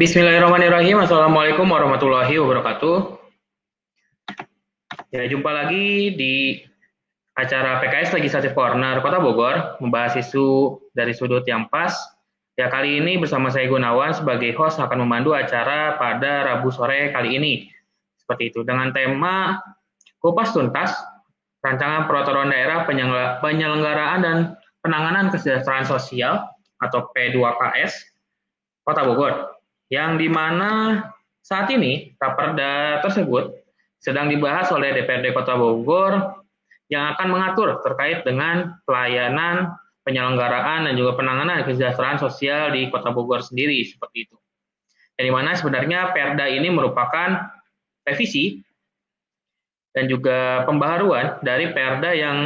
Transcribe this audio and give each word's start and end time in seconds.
Bismillahirrahmanirrahim. 0.00 1.04
Assalamualaikum 1.04 1.68
warahmatullahi 1.68 2.32
wabarakatuh. 2.40 3.20
Ya, 5.12 5.28
jumpa 5.28 5.52
lagi 5.52 6.16
di 6.16 6.64
acara 7.36 7.84
PKS 7.84 8.16
Legislative 8.16 8.56
Corner 8.56 9.04
Kota 9.04 9.20
Bogor, 9.20 9.76
membahas 9.76 10.16
isu 10.16 10.80
dari 10.96 11.12
sudut 11.12 11.44
yang 11.44 11.68
pas. 11.68 11.92
Ya, 12.56 12.72
kali 12.72 12.96
ini 12.96 13.20
bersama 13.20 13.52
saya 13.52 13.68
Gunawan 13.68 14.16
sebagai 14.16 14.56
host 14.56 14.80
akan 14.80 15.04
memandu 15.04 15.36
acara 15.36 16.00
pada 16.00 16.48
Rabu 16.48 16.72
sore 16.72 17.12
kali 17.12 17.36
ini. 17.36 17.68
Seperti 18.16 18.56
itu, 18.56 18.64
dengan 18.64 18.96
tema 18.96 19.60
Kupas 20.16 20.56
Tuntas, 20.56 20.96
Rancangan 21.60 22.08
Peraturan 22.08 22.48
Daerah 22.48 22.88
Penyelenggaraan 23.44 24.20
dan 24.24 24.56
Penanganan 24.80 25.28
Kesejahteraan 25.28 25.84
Sosial 25.84 26.40
atau 26.80 27.12
P2KS 27.12 27.92
Kota 28.80 29.04
Bogor 29.04 29.59
yang 29.90 30.16
di 30.16 30.30
mana 30.30 31.02
saat 31.42 31.66
ini 31.74 32.14
raperda 32.16 33.02
tersebut 33.02 33.58
sedang 33.98 34.30
dibahas 34.30 34.70
oleh 34.70 34.94
DPRD 34.96 35.34
Kota 35.34 35.58
Bogor 35.58 36.40
yang 36.88 37.12
akan 37.14 37.26
mengatur 37.28 37.82
terkait 37.82 38.22
dengan 38.22 38.78
pelayanan 38.86 39.74
penyelenggaraan 40.06 40.88
dan 40.88 40.94
juga 40.96 41.18
penanganan 41.18 41.66
kesejahteraan 41.66 42.22
sosial 42.22 42.72
di 42.72 42.88
Kota 42.88 43.12
Bogor 43.12 43.44
sendiri 43.44 43.82
seperti 43.84 44.30
itu. 44.30 44.36
Yang 45.20 45.24
di 45.28 45.32
mana 45.34 45.50
sebenarnya 45.52 46.16
Perda 46.16 46.48
ini 46.48 46.72
merupakan 46.72 47.50
revisi 48.06 48.62
dan 49.92 50.08
juga 50.08 50.64
pembaharuan 50.64 51.42
dari 51.44 51.68
Perda 51.74 52.14
yang 52.16 52.38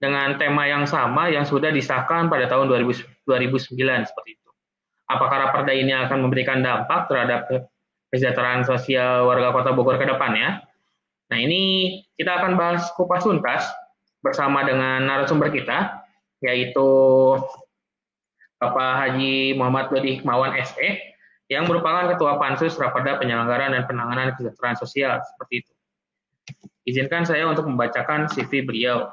dengan 0.00 0.40
tema 0.40 0.64
yang 0.64 0.88
sama 0.88 1.28
yang 1.28 1.44
sudah 1.44 1.68
disahkan 1.68 2.32
pada 2.32 2.48
tahun 2.48 2.72
2009 2.72 3.28
seperti 4.08 4.30
itu 4.32 4.39
apakah 5.10 5.50
raperda 5.50 5.74
ini 5.74 5.90
akan 5.90 6.22
memberikan 6.22 6.62
dampak 6.62 7.10
terhadap 7.10 7.50
kesejahteraan 8.14 8.62
sosial 8.62 9.26
warga 9.26 9.50
Kota 9.50 9.74
Bogor 9.74 9.98
ke 9.98 10.06
depannya. 10.06 10.62
Nah, 11.30 11.38
ini 11.38 11.94
kita 12.18 12.42
akan 12.42 12.58
bahas 12.58 12.90
kupas 12.94 13.26
tuntas 13.26 13.66
bersama 14.22 14.62
dengan 14.66 15.02
narasumber 15.06 15.50
kita, 15.50 16.06
yaitu 16.42 16.88
Bapak 18.60 18.90
Haji 18.98 19.56
Muhammad 19.56 19.88
Dodi 19.88 20.18
Hikmawan 20.18 20.52
SE, 20.66 20.88
yang 21.50 21.66
merupakan 21.66 22.10
Ketua 22.14 22.38
Pansus 22.38 22.76
Raperda 22.78 23.18
Penyelenggaraan 23.18 23.74
dan 23.74 23.86
Penanganan 23.86 24.36
Kesejahteraan 24.36 24.76
Sosial, 24.78 25.18
seperti 25.22 25.66
itu. 25.66 25.72
Izinkan 26.86 27.22
saya 27.22 27.46
untuk 27.46 27.66
membacakan 27.70 28.26
CV 28.26 28.66
beliau. 28.66 29.10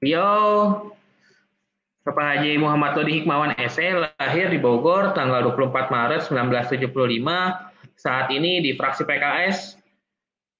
Beliau 0.00 0.32
Bapak 2.00 2.24
Haji 2.40 2.56
Muhammad 2.56 2.96
Todi 2.96 3.20
Hikmawan 3.20 3.52
SE 3.68 3.84
lahir 4.16 4.48
di 4.48 4.56
Bogor 4.56 5.12
tanggal 5.12 5.44
24 5.52 5.92
Maret 5.92 6.24
1975. 6.32 6.88
Saat 8.00 8.32
ini 8.32 8.64
di 8.64 8.72
fraksi 8.80 9.04
PKS 9.04 9.76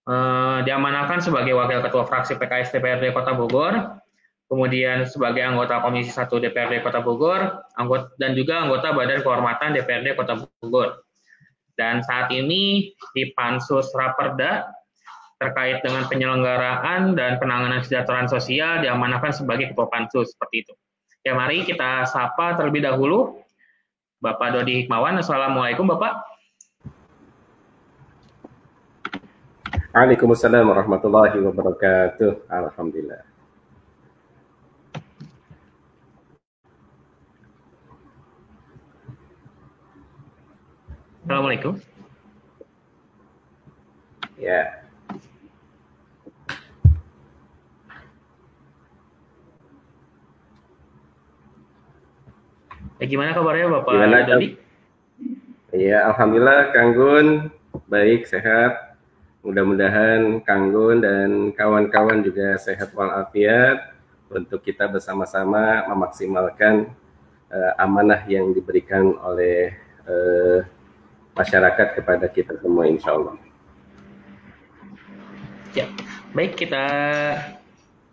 eh, 0.05 0.59
diamanahkan 0.69 1.25
sebagai 1.25 1.57
wakil 1.57 1.81
ketua 1.81 2.05
fraksi 2.05 2.37
PKS 2.37 2.77
DPRD 2.77 3.17
Kota 3.17 3.33
Bogor, 3.33 4.05
kemudian 4.53 5.09
sebagai 5.09 5.41
anggota 5.41 5.81
Komisi 5.81 6.13
1 6.13 6.29
DPRD 6.29 6.85
Kota 6.85 7.01
Bogor, 7.01 7.65
anggota 7.81 8.13
dan 8.21 8.37
juga 8.37 8.61
anggota 8.61 8.93
Badan 8.93 9.25
Kehormatan 9.25 9.73
DPRD 9.73 10.21
Kota 10.21 10.37
Bogor. 10.37 11.01
Dan 11.81 12.05
saat 12.05 12.29
ini 12.29 12.93
di 13.17 13.33
Pansus 13.33 13.89
Raperda 13.97 14.69
terkait 15.41 15.81
dengan 15.81 16.05
penyelenggaraan 16.05 17.17
dan 17.17 17.41
penanganan 17.41 17.81
kesejahteraan 17.81 18.29
sosial 18.29 18.85
diamanahkan 18.85 19.33
sebagai 19.33 19.73
ketua 19.73 19.89
pansus 19.89 20.37
seperti 20.37 20.69
itu. 20.69 20.75
Ya 21.25 21.33
mari 21.33 21.65
kita 21.65 22.05
sapa 22.05 22.61
terlebih 22.61 22.85
dahulu 22.85 23.41
Bapak 24.21 24.53
Dodi 24.53 24.85
Hikmawan. 24.85 25.17
Assalamualaikum 25.17 25.89
Bapak. 25.89 26.29
Waalaikumsalam 29.97 30.69
warahmatullahi 30.69 31.41
wabarakatuh. 31.41 32.45
Alhamdulillah. 32.53 33.25
Assalamualaikum. 41.25 41.81
Ya, 44.41 44.80
Ya, 53.01 53.09
gimana 53.09 53.33
kabarnya 53.33 53.81
Bapak 53.81 53.97
gimana, 53.97 54.29
Dodi? 54.29 54.49
Iya, 55.73 56.13
Alhamdulillah 56.13 56.69
Kang 56.77 56.93
Gun, 56.93 57.49
baik, 57.89 58.29
sehat. 58.29 58.93
Mudah-mudahan 59.41 60.45
Kang 60.45 60.69
Gun 60.69 61.01
dan 61.01 61.49
kawan-kawan 61.57 62.21
juga 62.21 62.61
sehat 62.61 62.93
walafiat 62.93 63.97
untuk 64.29 64.61
kita 64.61 64.85
bersama-sama 64.85 65.89
memaksimalkan 65.89 66.93
uh, 67.49 67.73
amanah 67.81 68.21
yang 68.29 68.53
diberikan 68.53 69.17
oleh 69.25 69.73
uh, 70.05 70.61
masyarakat 71.33 71.97
kepada 71.97 72.29
kita 72.29 72.53
semua 72.61 72.85
insya 72.85 73.17
Allah. 73.17 73.41
Ya, 75.73 75.89
baik 76.37 76.61
kita 76.61 76.85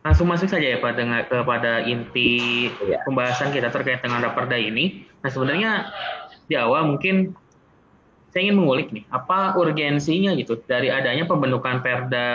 langsung 0.08 0.32
masuk 0.32 0.48
saja 0.48 0.64
ya 0.64 0.80
Pak 0.80 0.96
dengan 0.96 1.20
kepada 1.28 1.84
inti 1.84 2.72
ya. 2.88 3.04
pembahasan 3.04 3.52
kita 3.52 3.68
terkait 3.68 4.00
dengan 4.00 4.24
raperda 4.24 4.56
ini. 4.56 5.04
Nah 5.20 5.28
sebenarnya 5.28 5.92
di 6.48 6.56
awal 6.56 6.88
mungkin 6.88 7.36
saya 8.32 8.48
ingin 8.48 8.60
mengulik 8.64 8.88
nih 8.96 9.04
apa 9.12 9.60
urgensinya 9.60 10.32
gitu 10.40 10.64
dari 10.64 10.88
adanya 10.88 11.28
pembentukan 11.28 11.84
perda 11.84 12.30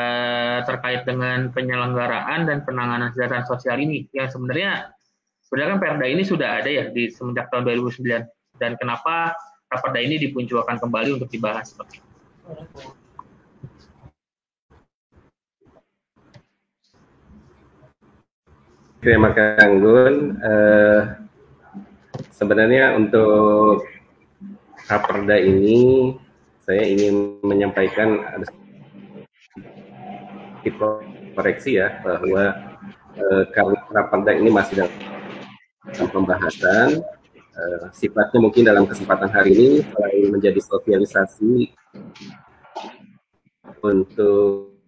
terkait 0.68 1.08
dengan 1.08 1.48
penyelenggaraan 1.48 2.44
dan 2.44 2.60
penanganan 2.68 3.08
kesejahteraan 3.16 3.48
sosial 3.48 3.80
ini 3.80 4.04
yang 4.12 4.28
sebenarnya 4.28 4.92
sebenarnya 5.48 5.70
kan 5.76 5.80
perda 5.80 6.06
ini 6.08 6.22
sudah 6.28 6.60
ada 6.60 6.68
ya 6.68 6.84
di 6.92 7.08
semenjak 7.08 7.48
tahun 7.48 7.64
2009 7.88 8.04
dan 8.60 8.76
kenapa 8.76 9.32
raperda 9.72 10.00
ini 10.00 10.20
dipunculkan 10.20 10.76
kembali 10.76 11.16
untuk 11.16 11.32
dibahas 11.32 11.72
seperti 11.72 12.04
itu. 12.04 12.08
Terima 19.02 19.34
kasih 19.34 19.66
Anggun. 19.66 20.38
Uh, 20.38 21.00
sebenarnya 22.30 22.94
untuk 22.94 23.82
raperda 24.86 25.42
ini 25.42 26.14
saya 26.62 26.86
ingin 26.86 27.42
menyampaikan 27.42 28.22
ada 28.22 28.46
koreksi 31.34 31.82
ya 31.82 31.98
bahwa 32.06 32.54
uh, 33.18 33.42
raperda 33.90 34.38
ini 34.38 34.54
masih 34.54 34.86
dalam 34.86 36.08
pembahasan. 36.14 37.02
Uh, 37.58 37.90
sifatnya 37.90 38.38
mungkin 38.38 38.62
dalam 38.62 38.86
kesempatan 38.86 39.34
hari 39.34 39.50
ini 39.58 39.70
selain 39.82 40.30
menjadi 40.30 40.62
sosialisasi 40.62 41.74
untuk 43.82 44.78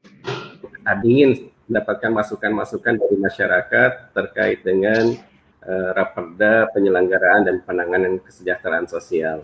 ingin 1.02 1.50
mendapatkan 1.66 2.12
masukan-masukan 2.12 2.94
dari 3.00 3.16
masyarakat 3.16 3.90
terkait 4.12 4.60
dengan 4.62 5.16
uh, 5.64 5.90
raperda 5.96 6.70
penyelenggaraan 6.70 7.42
dan 7.48 7.56
penanganan 7.64 8.20
kesejahteraan 8.22 8.86
sosial. 8.86 9.42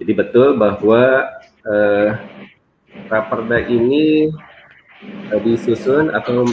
Jadi 0.00 0.12
betul 0.16 0.56
bahwa 0.56 1.28
uh, 1.68 2.10
raperda 3.10 3.58
ini 3.68 4.32
uh, 5.28 5.40
disusun 5.42 6.14
atau 6.14 6.48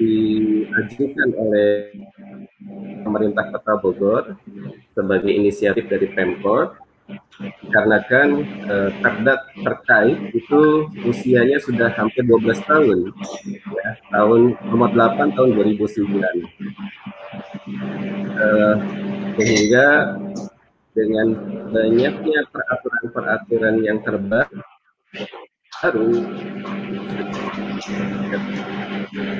diajukan 0.00 1.28
oleh 1.36 1.92
pemerintah 3.04 3.52
Kota 3.52 3.76
Bogor 3.76 4.24
sebagai 4.96 5.28
inisiatif 5.28 5.92
dari 5.92 6.08
Pemkot 6.08 6.79
karena 7.72 7.98
kan 8.04 8.28
eh, 8.44 8.90
terkait 9.64 10.18
itu 10.36 10.90
usianya 11.08 11.56
sudah 11.62 11.88
hampir 11.96 12.20
12 12.28 12.60
tahun 12.68 12.98
ya 13.48 13.90
tahun 14.12 14.60
nomor 14.68 14.92
8 14.92 15.36
tahun 15.36 15.50
2009 15.56 16.20
eh, 18.36 18.74
sehingga 19.40 19.86
dengan 20.90 21.28
banyaknya 21.70 22.40
peraturan-peraturan 22.50 23.74
yang 23.80 24.02
terbaru 24.04 24.60
baru 25.80 26.12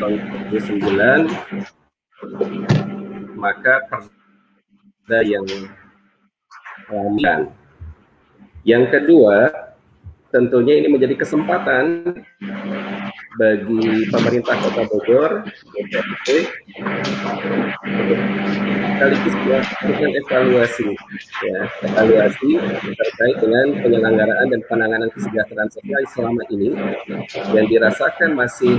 tahun 0.00 0.14
2009 0.56 1.28
maka 3.36 3.74
perda 3.88 5.20
yang 5.24 5.44
Amin. 6.90 7.59
Yang 8.60 8.84
kedua, 8.92 9.48
tentunya 10.30 10.78
ini 10.78 10.88
menjadi 10.92 11.16
kesempatan 11.18 12.12
bagi 13.40 14.04
pemerintah 14.12 14.54
Kota 14.60 14.82
Bogor, 14.90 15.30
sekaligus 19.00 19.34
melakukan 19.48 20.10
evaluasi, 20.12 20.88
ya, 21.46 21.60
evaluasi 21.88 22.50
terkait 23.00 23.36
dengan 23.40 23.66
penyelenggaraan 23.80 24.46
dan 24.52 24.60
penanganan 24.68 25.10
kesejahteraan 25.14 25.70
sosial 25.72 26.02
selama 26.12 26.42
ini 26.52 26.76
yang 27.56 27.66
dirasakan 27.70 28.36
masih 28.36 28.76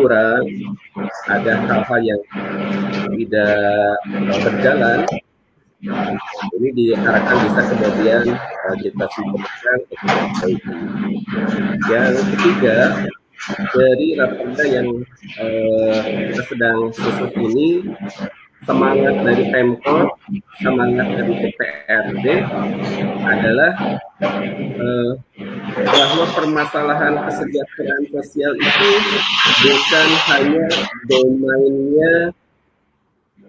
kurang, 0.00 0.48
ada 1.28 1.60
hal-hal 1.68 2.00
yang 2.00 2.20
tidak 3.14 4.00
berjalan 4.48 5.04
ini 5.80 6.68
diharapkan 6.76 7.36
bisa 7.48 7.60
kemudian 7.72 8.22
uh, 8.36 8.76
kita 8.76 9.04
simpulkan 9.16 9.78
Yang 11.88 12.14
ketiga, 12.36 12.78
dari 13.72 14.08
raperda 14.20 14.64
yang 14.68 14.88
uh, 15.40 16.00
kita 16.04 16.42
sedang 16.52 16.78
susun 16.92 17.32
ini 17.40 17.88
semangat 18.68 19.24
dari 19.24 19.44
Pemkot, 19.48 20.20
semangat 20.60 21.06
dari 21.16 21.32
DPRD 21.48 22.26
adalah 23.24 23.72
uh, 24.20 25.12
bahwa 25.72 26.26
permasalahan 26.36 27.24
kesejahteraan 27.24 28.04
sosial 28.12 28.52
itu 28.60 28.90
bukan 29.64 30.08
hanya 30.28 30.66
domainnya 31.08 32.14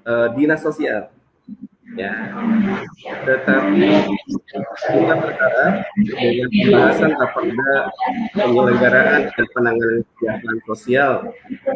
uh, 0.08 0.28
dinas 0.32 0.64
sosial, 0.64 1.12
ya. 1.98 2.14
Tetapi 3.26 3.90
kita 4.92 5.14
berharap 5.16 5.74
dengan 5.98 6.48
pembahasan 6.50 7.12
raperda 7.18 7.74
penyelenggaraan 8.36 9.22
dan 9.32 9.46
penanganan 9.56 10.02
kesejahteraan 10.04 10.60
sosial 10.68 11.12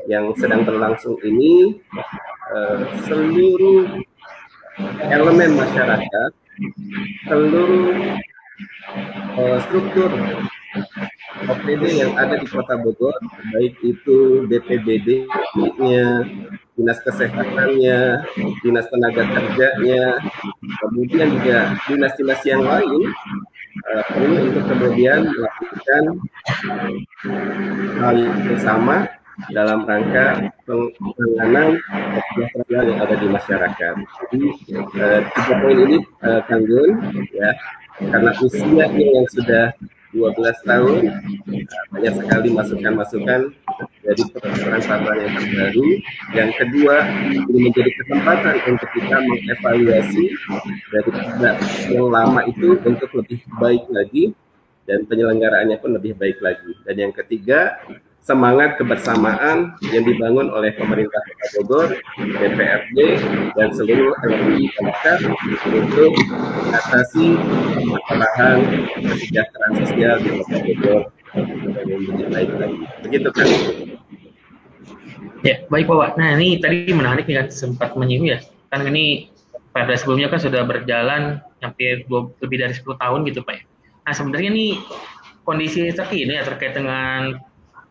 yang 0.08 0.26
sedang 0.38 0.62
berlangsung 0.64 1.18
ini 1.26 1.80
eh, 2.54 2.80
seluruh 3.08 4.04
elemen 5.08 5.52
masyarakat 5.56 6.32
seluruh 7.28 7.86
eh, 9.40 9.58
struktur 9.68 10.12
OPD 11.46 11.84
yang 12.00 12.14
ada 12.16 12.40
di 12.40 12.48
Kota 12.48 12.80
Bogor, 12.80 13.16
baik 13.52 13.76
itu 13.84 14.48
BPBD-nya, 14.48 16.26
dinas 16.76 17.00
kesehatannya, 17.04 18.00
dinas 18.64 18.88
tenaga 18.92 19.24
kerjanya, 19.24 20.20
kemudian 20.84 21.28
juga 21.40 21.76
dinas-dinas 21.88 22.42
yang 22.44 22.64
lain 22.64 23.02
uh, 23.88 24.04
untuk 24.20 24.64
kemudian 24.68 25.28
melakukan 25.32 26.04
hal 28.00 28.16
yang 28.16 28.60
sama 28.60 29.08
dalam 29.52 29.84
rangka 29.84 30.48
penanganan 30.64 31.76
kesejahteraan 32.36 32.88
yang 32.88 33.00
ada 33.04 33.16
di 33.20 33.28
masyarakat. 33.28 33.96
Jadi 34.32 34.48
uh, 35.00 35.20
tiga 35.24 35.54
poin 35.60 35.78
ini 35.80 35.98
uh, 36.24 36.42
ya 37.36 37.52
karena 37.96 38.32
usianya 38.44 39.08
yang 39.16 39.28
sudah 39.32 39.72
12 40.16 40.64
tahun 40.64 41.04
banyak 41.92 42.14
sekali 42.16 42.50
masukan-masukan 42.56 43.52
dari 44.00 44.22
peraturan-peraturan 44.32 45.18
yang 45.20 45.34
terbaru. 45.36 45.88
Yang 46.32 46.52
kedua, 46.64 46.96
ini 47.52 47.60
menjadi 47.68 47.92
kesempatan 48.00 48.56
untuk 48.72 48.90
kita 48.96 49.18
mengevaluasi 49.20 50.26
dari 50.96 51.12
yang 51.92 52.08
lama 52.08 52.48
itu 52.48 52.80
untuk 52.80 53.12
lebih 53.12 53.44
baik 53.60 53.84
lagi 53.92 54.32
dan 54.88 55.04
penyelenggaraannya 55.04 55.78
pun 55.84 55.92
lebih 56.00 56.16
baik 56.16 56.40
lagi. 56.40 56.72
Dan 56.88 56.96
yang 56.96 57.14
ketiga, 57.14 57.82
semangat 58.26 58.82
kebersamaan 58.82 59.78
yang 59.86 60.02
dibangun 60.02 60.50
oleh 60.50 60.74
pemerintah 60.74 61.22
Kota 61.22 61.48
Bogor, 61.62 61.88
DPRD, 62.18 62.98
dan 63.54 63.70
seluruh 63.70 64.18
elemen 64.26 64.66
masyarakat 64.66 65.18
untuk 65.70 66.14
mengatasi 66.66 67.38
permasalahan 68.10 68.58
kesejahteraan 68.98 69.74
sosial 69.78 70.16
di 70.26 70.30
Kota 70.42 70.58
Bogor 70.58 71.02
dan 71.38 71.86
menjadi 71.86 72.24
baik 72.34 72.52
lagi. 72.58 72.78
Begitu 73.06 73.30
kan? 73.30 73.48
Ya, 75.46 75.56
baik 75.70 75.86
Pak. 75.86 76.18
Nah, 76.18 76.30
ini 76.42 76.58
tadi 76.58 76.90
menarik 76.90 77.30
nih 77.30 77.46
kan 77.46 77.48
sempat 77.54 77.94
menyinggung 77.94 78.34
ya. 78.34 78.42
Kan 78.74 78.90
ini 78.90 79.30
pada 79.70 79.94
sebelumnya 79.94 80.34
kan 80.34 80.42
sudah 80.42 80.66
berjalan 80.66 81.46
hampir 81.62 82.02
lebih 82.42 82.58
dari 82.58 82.74
10 82.74 82.90
tahun 82.98 83.20
gitu 83.30 83.46
Pak. 83.46 83.54
Ya. 83.54 83.64
Nah, 84.10 84.14
sebenarnya 84.18 84.50
ini 84.50 84.82
kondisi 85.46 85.94
terkini 85.94 86.42
ya 86.42 86.42
terkait 86.42 86.74
dengan 86.74 87.38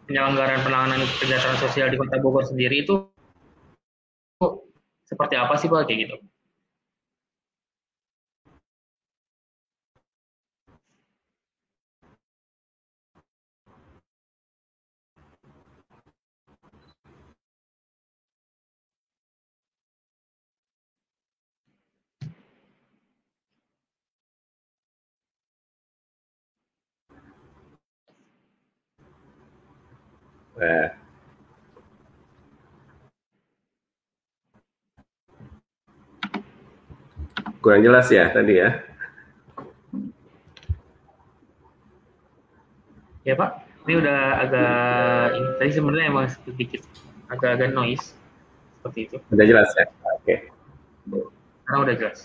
penyelenggaraan 0.05 0.62
penanganan 0.65 1.01
kesejahteraan 1.19 1.59
sosial 1.61 1.89
di 1.89 1.97
Kota 1.97 2.21
Bogor 2.21 2.45
sendiri 2.45 2.85
itu 2.85 3.09
seperti 5.05 5.35
apa 5.37 5.55
sih 5.61 5.69
Pak 5.69 5.85
kayak 5.89 5.99
gitu? 6.09 6.17
Nah. 30.55 30.89
Kurang 37.59 37.81
jelas 37.81 38.06
ya 38.12 38.29
tadi 38.29 38.61
ya. 38.61 38.71
Ya 43.25 43.33
Pak, 43.41 43.51
ini 43.89 44.05
udah 44.05 44.21
agak 44.45 44.77
ini 45.33 45.49
tadi 45.56 45.71
sebenarnya 45.73 46.06
emang 46.12 46.29
sedikit 46.29 46.85
agak-agak 47.33 47.73
noise 47.73 48.12
seperti 48.79 49.09
itu. 49.09 49.17
Udah 49.33 49.47
jelas 49.49 49.69
ya. 49.81 49.89
Oke. 49.89 50.12
Okay. 50.21 50.39
Sekarang 51.65 51.81
udah 51.89 51.97
jelas. 51.97 52.19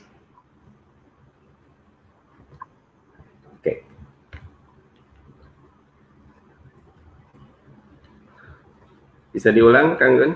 Bisa 9.40 9.56
diulang, 9.56 9.96
Kang 9.96 10.20
Gun? 10.20 10.36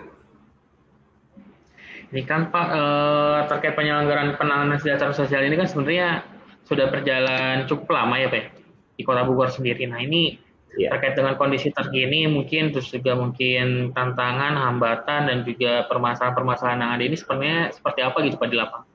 Ini 2.16 2.24
kan 2.24 2.48
Pak 2.48 2.68
eh, 2.72 3.40
terkait 3.52 3.76
penyelenggaraan 3.76 4.40
penanganan 4.40 4.80
kesejahteraan 4.80 5.12
sosial 5.12 5.44
ini 5.44 5.60
kan 5.60 5.68
sebenarnya 5.68 6.24
sudah 6.64 6.88
berjalan 6.88 7.68
cukup 7.68 7.92
lama 7.92 8.16
ya 8.16 8.32
Pak 8.32 8.56
di 8.96 9.04
Kota 9.04 9.28
Bogor 9.28 9.52
sendiri. 9.52 9.84
Nah 9.92 10.00
ini 10.00 10.40
ya. 10.80 10.96
terkait 10.96 11.20
dengan 11.20 11.36
kondisi 11.36 11.68
terkini 11.76 12.32
mungkin 12.32 12.72
terus 12.72 12.88
juga 12.96 13.20
mungkin 13.20 13.92
tantangan, 13.92 14.56
hambatan 14.56 15.28
dan 15.28 15.38
juga 15.44 15.84
permasalahan-permasalahan 15.92 16.80
yang 16.80 16.92
ada 16.96 17.04
ini 17.04 17.18
sebenarnya 17.20 17.60
seperti 17.76 18.00
apa 18.08 18.18
gitu 18.24 18.40
Pak 18.40 18.48
di 18.48 18.56
lapangan? 18.56 18.88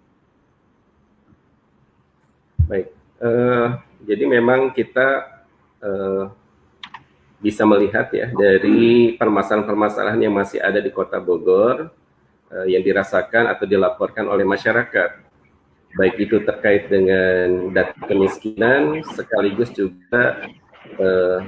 Baik, 2.65 2.87
uh, 3.21 3.77
jadi 4.09 4.25
memang 4.25 4.73
kita 4.73 5.37
uh, 5.85 6.33
bisa 7.39 7.63
melihat 7.63 8.11
ya 8.11 8.35
dari 8.35 9.15
permasalahan-permasalahan 9.15 10.27
yang 10.27 10.35
masih 10.35 10.59
ada 10.59 10.83
di 10.83 10.91
Kota 10.91 11.23
Bogor 11.23 11.95
uh, 12.51 12.67
yang 12.67 12.83
dirasakan 12.83 13.47
atau 13.47 13.65
dilaporkan 13.65 14.27
oleh 14.27 14.43
masyarakat. 14.43 15.31
Baik 15.95 16.21
itu 16.21 16.43
terkait 16.45 16.91
dengan 16.91 17.73
data 17.73 17.97
kemiskinan 18.05 19.01
sekaligus 19.15 19.71
juga 19.73 20.51
uh, 20.99 21.41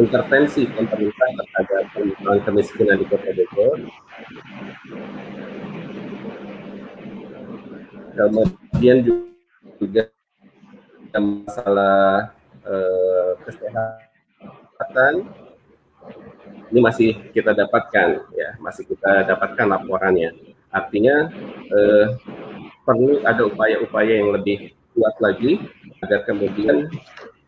intervensi 0.00 0.64
pemerintah 0.64 1.28
terhadap 1.36 1.84
permasalahan 1.92 2.40
kemiskinan 2.48 2.96
di 2.96 3.06
Kota 3.06 3.30
Bogor. 3.36 3.78
Kemudian 8.12 8.96
juga 9.76 10.08
masalah 11.12 12.32
uh, 12.64 13.36
kesehatan 13.44 14.11
ini 16.72 16.80
masih 16.80 17.10
kita 17.30 17.52
dapatkan 17.52 18.08
ya. 18.32 18.56
Masih 18.58 18.88
kita 18.88 19.28
dapatkan 19.28 19.66
laporannya. 19.68 20.32
Artinya 20.72 21.28
eh, 21.68 22.06
perlu 22.82 23.22
ada 23.22 23.46
upaya-upaya 23.46 24.12
yang 24.18 24.34
lebih 24.34 24.72
kuat 24.92 25.16
lagi 25.22 25.60
agar 26.04 26.26
kemudian 26.26 26.90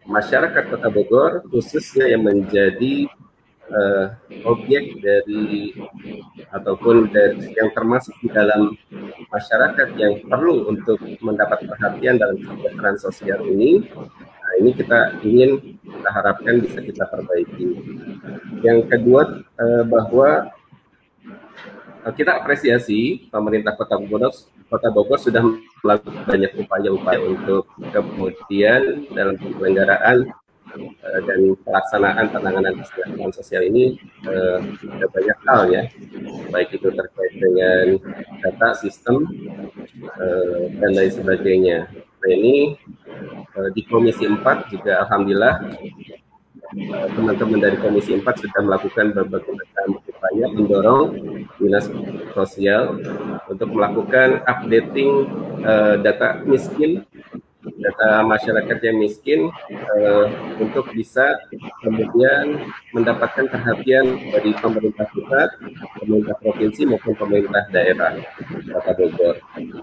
masyarakat 0.05 0.65
Kota 0.71 0.89
Bogor 0.89 1.45
khususnya 1.49 2.09
yang 2.09 2.25
menjadi 2.25 3.09
uh, 3.73 4.07
objek 4.45 5.01
dari 5.01 5.73
ataupun 6.53 7.09
dari 7.09 7.57
yang 7.57 7.73
termasuk 7.73 8.13
di 8.21 8.29
dalam 8.33 8.77
masyarakat 9.33 9.89
yang 9.97 10.21
perlu 10.29 10.69
untuk 10.69 11.01
mendapat 11.25 11.65
perhatian 11.65 12.21
dalam 12.21 12.37
kesejahteraan 12.41 12.99
sosial 13.01 13.41
ini 13.49 13.85
Nah, 14.55 14.63
ini 14.63 14.71
kita 14.71 15.19
ingin 15.27 15.51
kita 15.83 16.09
harapkan 16.15 16.63
bisa 16.63 16.79
kita 16.79 17.11
perbaiki. 17.11 17.75
yang 18.63 18.87
kedua 18.87 19.43
uh, 19.59 19.83
bahwa 19.83 20.55
uh, 22.07 22.13
kita 22.15 22.39
apresiasi 22.39 23.27
pemerintah 23.35 23.75
Kota 23.75 23.99
Bogor 23.99 24.31
Kota 24.71 24.95
Bogor 24.95 25.19
sudah 25.19 25.43
melakukan 25.83 26.23
banyak 26.23 26.55
upaya-upaya 26.55 27.19
untuk 27.35 27.67
kemudian 27.91 29.11
dalam 29.11 29.35
penyelenggaraan 29.43 30.31
uh, 30.79 31.21
dan 31.27 31.59
pelaksanaan 31.67 32.31
penanganan 32.31 32.79
kesejahteraan 32.79 33.35
sosial 33.35 33.67
ini 33.67 33.99
uh, 34.31 34.63
ada 34.87 35.07
banyak 35.11 35.39
hal 35.51 35.63
ya, 35.67 35.83
baik 36.55 36.79
itu 36.79 36.95
terkait 36.95 37.35
dengan 37.43 37.99
data 38.39 38.69
sistem 38.79 39.27
dan 40.79 40.95
lain 40.95 41.11
sebagainya. 41.11 41.91
Nah 42.23 42.31
ini 42.31 42.79
di 43.75 43.83
Komisi 43.87 44.27
4 44.27 44.43
juga 44.73 45.07
alhamdulillah 45.07 45.55
teman-teman 47.15 47.59
dari 47.63 47.77
Komisi 47.79 48.19
4 48.19 48.27
sudah 48.27 48.61
melakukan 48.67 49.15
berbagai 49.15 49.53
macam 49.55 49.87
upaya 50.03 50.47
mendorong 50.51 51.07
dinas 51.63 51.87
sosial 52.35 52.99
untuk 53.47 53.71
melakukan 53.71 54.43
updating 54.43 55.31
uh, 55.63 55.95
data 56.03 56.43
miskin, 56.43 57.07
data 57.63 58.27
masyarakat 58.27 58.79
yang 58.83 58.97
miskin 58.99 59.41
uh, 59.71 60.27
untuk 60.59 60.91
bisa 60.91 61.39
kemudian 61.87 62.59
mendapatkan 62.91 63.47
perhatian 63.47 64.19
dari 64.35 64.51
pemerintah 64.59 65.07
pusat, 65.15 65.49
pemerintah 66.03 66.35
provinsi 66.43 66.91
maupun 66.91 67.15
pemerintah 67.15 67.71
daerah 67.71 68.19
Kota 68.51 68.93
Bogor. 68.99 69.37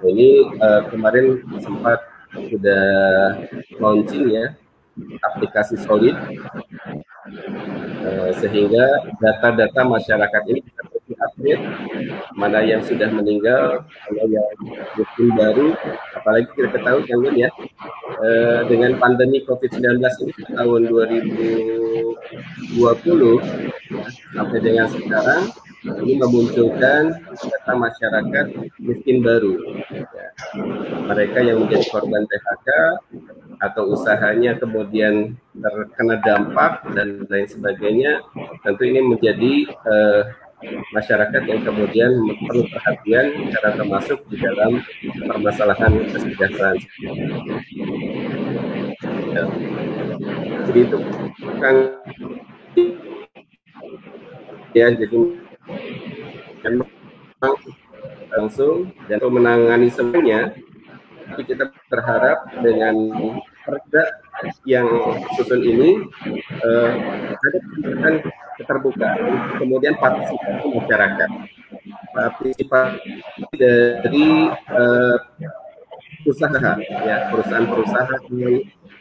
Ini 0.04 0.60
uh, 0.60 0.82
kemarin 0.92 1.40
sempat 1.64 2.04
sudah 2.36 2.84
launching 3.80 4.32
ya 4.32 4.56
aplikasi 5.32 5.80
solid. 5.82 6.16
Uh, 8.02 8.34
sehingga 8.42 9.06
data-data 9.22 9.86
masyarakat 9.86 10.42
ini 10.50 10.60
bisa 10.66 10.82
update 11.22 11.62
mana 12.34 12.66
yang 12.66 12.82
sudah 12.82 13.08
meninggal 13.14 13.86
mana 14.10 14.24
yang 14.26 14.50
mungkin 14.98 15.28
baru. 15.38 15.68
Apalagi 16.18 16.50
kita 16.58 16.68
ketahui 16.76 17.06
kan 17.06 17.20
ya 17.38 17.50
uh, 18.20 18.66
dengan 18.66 18.98
pandemi 18.98 19.46
COVID-19 19.46 20.02
ini 20.02 20.34
tahun 20.50 20.82
2020 20.90 22.82
ya, 22.82 24.02
sampai 24.34 24.60
dengan 24.60 24.88
sekarang 24.90 25.44
ini 25.82 26.14
memunculkan 26.22 27.26
data 27.26 27.74
masyarakat 27.74 28.46
miskin 28.78 29.26
baru. 29.26 29.58
Ya. 29.90 30.28
Mereka 31.10 31.42
yang 31.42 31.66
menjadi 31.66 31.86
korban 31.90 32.30
PHK 32.30 32.70
atau 33.62 33.90
usahanya 33.90 34.62
kemudian 34.62 35.34
terkena 35.58 36.22
dampak 36.22 36.86
dan 36.94 37.26
lain 37.26 37.48
sebagainya, 37.50 38.22
tentu 38.62 38.84
ini 38.86 39.02
menjadi 39.02 39.54
uh, 39.90 40.22
masyarakat 40.94 41.42
yang 41.50 41.62
kemudian 41.66 42.12
perlu 42.46 42.64
perhatian 42.70 43.50
karena 43.50 43.72
termasuk 43.74 44.22
di 44.30 44.38
dalam 44.38 44.86
permasalahan 45.26 45.94
kesejahteraan. 46.14 46.78
Ya. 49.34 49.44
Jadi 50.70 50.80
itu 50.86 50.98
kan 51.58 51.76
ya 54.78 54.88
jadi 54.94 55.41
memang 56.66 56.90
langsung 58.32 58.94
dan 59.10 59.18
untuk 59.20 59.34
menangani 59.42 59.88
semuanya 59.90 60.54
tapi 61.32 61.48
kita 61.48 61.72
berharap 61.88 62.44
dengan 62.60 62.96
perda 63.64 64.04
yang 64.68 64.84
susun 65.40 65.64
ini 65.64 66.04
uh, 66.60 66.92
ada 67.40 67.58
kebijakan 67.64 68.14
keterbukaan 68.60 69.20
kemudian 69.56 69.96
partisipasi 69.96 70.68
masyarakat. 70.76 71.30
Partisipasi 72.12 73.16
dari 73.56 74.28
uh, 74.76 75.18
usaha 76.28 76.72
ya 76.84 77.32
perusahaan-perusahaan 77.32 78.22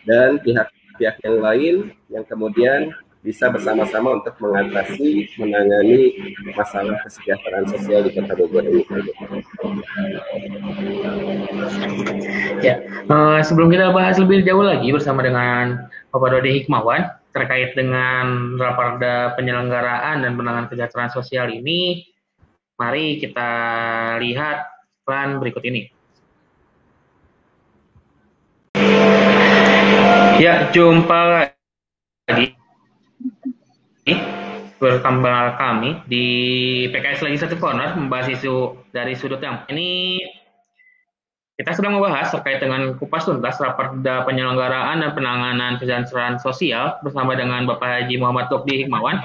dan 0.06 0.38
pihak-pihak 0.38 1.16
yang 1.26 1.36
lain 1.42 1.74
yang 2.14 2.24
kemudian 2.30 2.94
bisa 3.20 3.52
bersama-sama 3.52 4.16
untuk 4.16 4.32
mengatasi, 4.40 5.28
menangani 5.36 6.16
masalah 6.56 6.96
kesejahteraan 7.04 7.68
sosial 7.68 8.08
di 8.08 8.16
Kota 8.16 8.32
Bogor 8.32 8.64
ini. 8.64 8.80
Ya, 12.64 12.80
uh, 13.12 13.44
sebelum 13.44 13.68
kita 13.68 13.92
bahas 13.92 14.16
lebih 14.16 14.40
jauh 14.48 14.64
lagi 14.64 14.88
bersama 14.88 15.20
dengan 15.20 15.84
Bapak 16.08 16.32
Dodi 16.32 16.64
Hikmawan 16.64 17.12
terkait 17.36 17.76
dengan 17.76 18.56
raperda 18.56 19.36
penyelenggaraan 19.36 20.24
dan 20.24 20.32
penanganan 20.40 20.66
kesejahteraan 20.72 21.12
sosial 21.12 21.52
ini, 21.52 22.08
mari 22.80 23.20
kita 23.20 23.50
lihat 24.16 24.64
plan 25.04 25.36
berikut 25.36 25.60
ini. 25.68 25.92
Ya, 30.40 30.72
jumpa 30.72 31.52
lagi 32.24 32.59
berkembang 34.80 35.60
kami 35.60 36.00
di 36.08 36.26
PKS 36.88 37.20
Legislative 37.28 37.60
Corner 37.60 37.92
membahas 37.92 38.32
isu 38.32 38.80
dari 38.90 39.12
sudut 39.12 39.38
yang 39.44 39.62
ini 39.68 40.18
kita 41.60 41.76
sedang 41.76 42.00
membahas 42.00 42.32
terkait 42.32 42.64
dengan 42.64 42.96
kupas 42.96 43.28
tuntas 43.28 43.60
raperda 43.60 44.24
penyelenggaraan 44.24 45.04
dan 45.04 45.12
penanganan 45.12 45.76
kesejahteraan 45.76 46.40
sosial 46.40 46.96
bersama 47.04 47.36
dengan 47.36 47.68
Bapak 47.68 48.08
Haji 48.08 48.16
Muhammad 48.16 48.48
Tokdi 48.48 48.80
Hikmawan, 48.80 49.20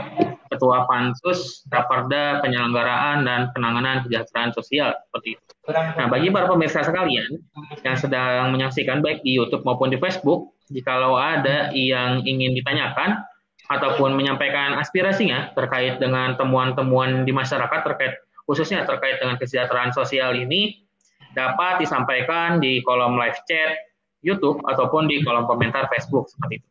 Ketua 0.51 0.83
Pansus 0.83 1.63
Raperda 1.71 2.43
Penyelenggaraan 2.43 3.23
dan 3.23 3.55
Penanganan 3.55 4.03
Kesejahteraan 4.03 4.51
Sosial 4.51 4.91
seperti 5.07 5.39
itu. 5.39 5.51
Nah, 5.71 6.11
bagi 6.11 6.27
para 6.27 6.51
pemirsa 6.51 6.83
sekalian 6.83 7.39
yang 7.87 7.95
sedang 7.95 8.51
menyaksikan 8.51 8.99
baik 8.99 9.23
di 9.23 9.39
YouTube 9.39 9.63
maupun 9.63 9.87
di 9.87 9.97
Facebook, 9.97 10.51
jikalau 10.75 11.15
ada 11.15 11.71
yang 11.71 12.19
ingin 12.27 12.51
ditanyakan 12.51 13.23
ataupun 13.65 14.13
menyampaikan 14.13 14.77
aspirasinya 14.77 15.53
terkait 15.57 15.97
dengan 15.97 16.37
temuan-temuan 16.37 17.25
di 17.25 17.33
masyarakat 17.33 17.81
terkait 17.81 18.13
khususnya 18.45 18.85
terkait 18.85 19.17
dengan 19.17 19.41
kesejahteraan 19.41 19.89
sosial 19.89 20.37
ini 20.37 20.85
dapat 21.33 21.81
disampaikan 21.81 22.61
di 22.61 22.79
kolom 22.85 23.17
live 23.17 23.37
chat 23.49 23.73
YouTube 24.21 24.61
ataupun 24.65 25.09
di 25.09 25.21
kolom 25.25 25.49
komentar 25.49 25.89
Facebook 25.89 26.29
seperti 26.29 26.61
itu. 26.61 26.69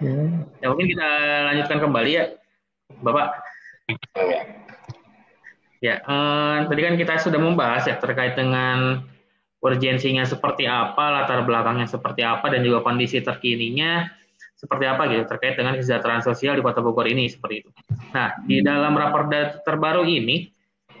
Hmm. 0.00 0.48
Ya 0.60 0.72
mungkin 0.72 0.88
kita 0.88 1.10
lanjutkan 1.52 1.78
kembali 1.80 2.10
ya, 2.12 2.24
Bapak. 3.04 3.26
Ya, 5.84 6.00
eh, 6.00 6.56
tadi 6.64 6.80
kan 6.80 6.94
kita 6.96 7.20
sudah 7.20 7.36
membahas 7.36 7.84
ya 7.84 8.00
terkait 8.00 8.32
dengan 8.32 9.04
urgensinya 9.60 10.24
seperti 10.24 10.64
apa, 10.64 11.12
latar 11.12 11.44
belakangnya 11.44 11.84
seperti 11.84 12.24
apa, 12.24 12.48
dan 12.48 12.64
juga 12.64 12.80
kondisi 12.80 13.20
terkininya 13.20 14.08
seperti 14.64 14.84
apa 14.88 15.02
gitu 15.12 15.28
terkait 15.28 15.54
dengan 15.60 15.76
kesejahteraan 15.76 16.24
sosial 16.24 16.56
di 16.56 16.64
Kota 16.64 16.80
Bogor 16.80 17.04
ini 17.04 17.28
seperti 17.28 17.60
itu. 17.60 17.70
Nah, 18.16 18.32
di 18.48 18.64
dalam 18.64 18.96
raperda 18.96 19.60
terbaru 19.60 20.08
ini 20.08 20.48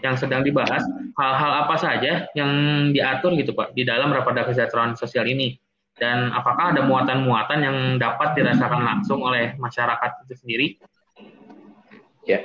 yang 0.04 0.20
sedang 0.20 0.44
dibahas 0.44 0.84
hal-hal 1.16 1.52
apa 1.64 1.80
saja 1.80 2.28
yang 2.36 2.50
diatur 2.92 3.32
gitu 3.40 3.56
Pak 3.56 3.72
di 3.72 3.88
dalam 3.88 4.12
raperda 4.12 4.44
kesejahteraan 4.44 5.00
sosial 5.00 5.24
ini 5.24 5.56
dan 5.94 6.34
apakah 6.34 6.74
ada 6.74 6.82
muatan-muatan 6.82 7.58
yang 7.62 7.78
dapat 8.02 8.34
dirasakan 8.34 8.82
langsung 8.82 9.22
oleh 9.22 9.54
masyarakat 9.54 10.26
itu 10.26 10.34
sendiri? 10.34 10.66
Ya, 12.26 12.42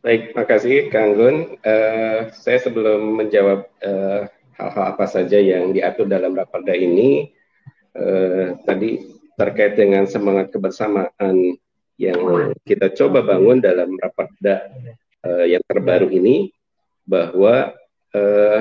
baik, 0.00 0.32
makasih 0.32 0.88
Kang 0.88 1.12
Gun. 1.12 1.60
Uh, 1.60 2.32
saya 2.32 2.58
sebelum 2.62 3.20
menjawab 3.20 3.68
eh, 3.82 4.22
hal-hal 4.56 4.84
apa 4.96 5.04
saja 5.10 5.36
yang 5.36 5.74
diatur 5.74 6.08
dalam 6.08 6.32
raperda 6.32 6.72
ini, 6.72 7.28
uh, 8.00 8.56
tadi 8.64 9.13
terkait 9.34 9.74
dengan 9.74 10.06
semangat 10.06 10.54
kebersamaan 10.54 11.58
yang 11.98 12.50
kita 12.66 12.90
coba 12.94 13.22
bangun 13.22 13.62
dalam 13.62 13.94
rapat 13.98 14.30
uh, 15.22 15.46
yang 15.46 15.62
terbaru 15.66 16.10
ini 16.10 16.50
bahwa 17.06 17.74
uh, 18.14 18.60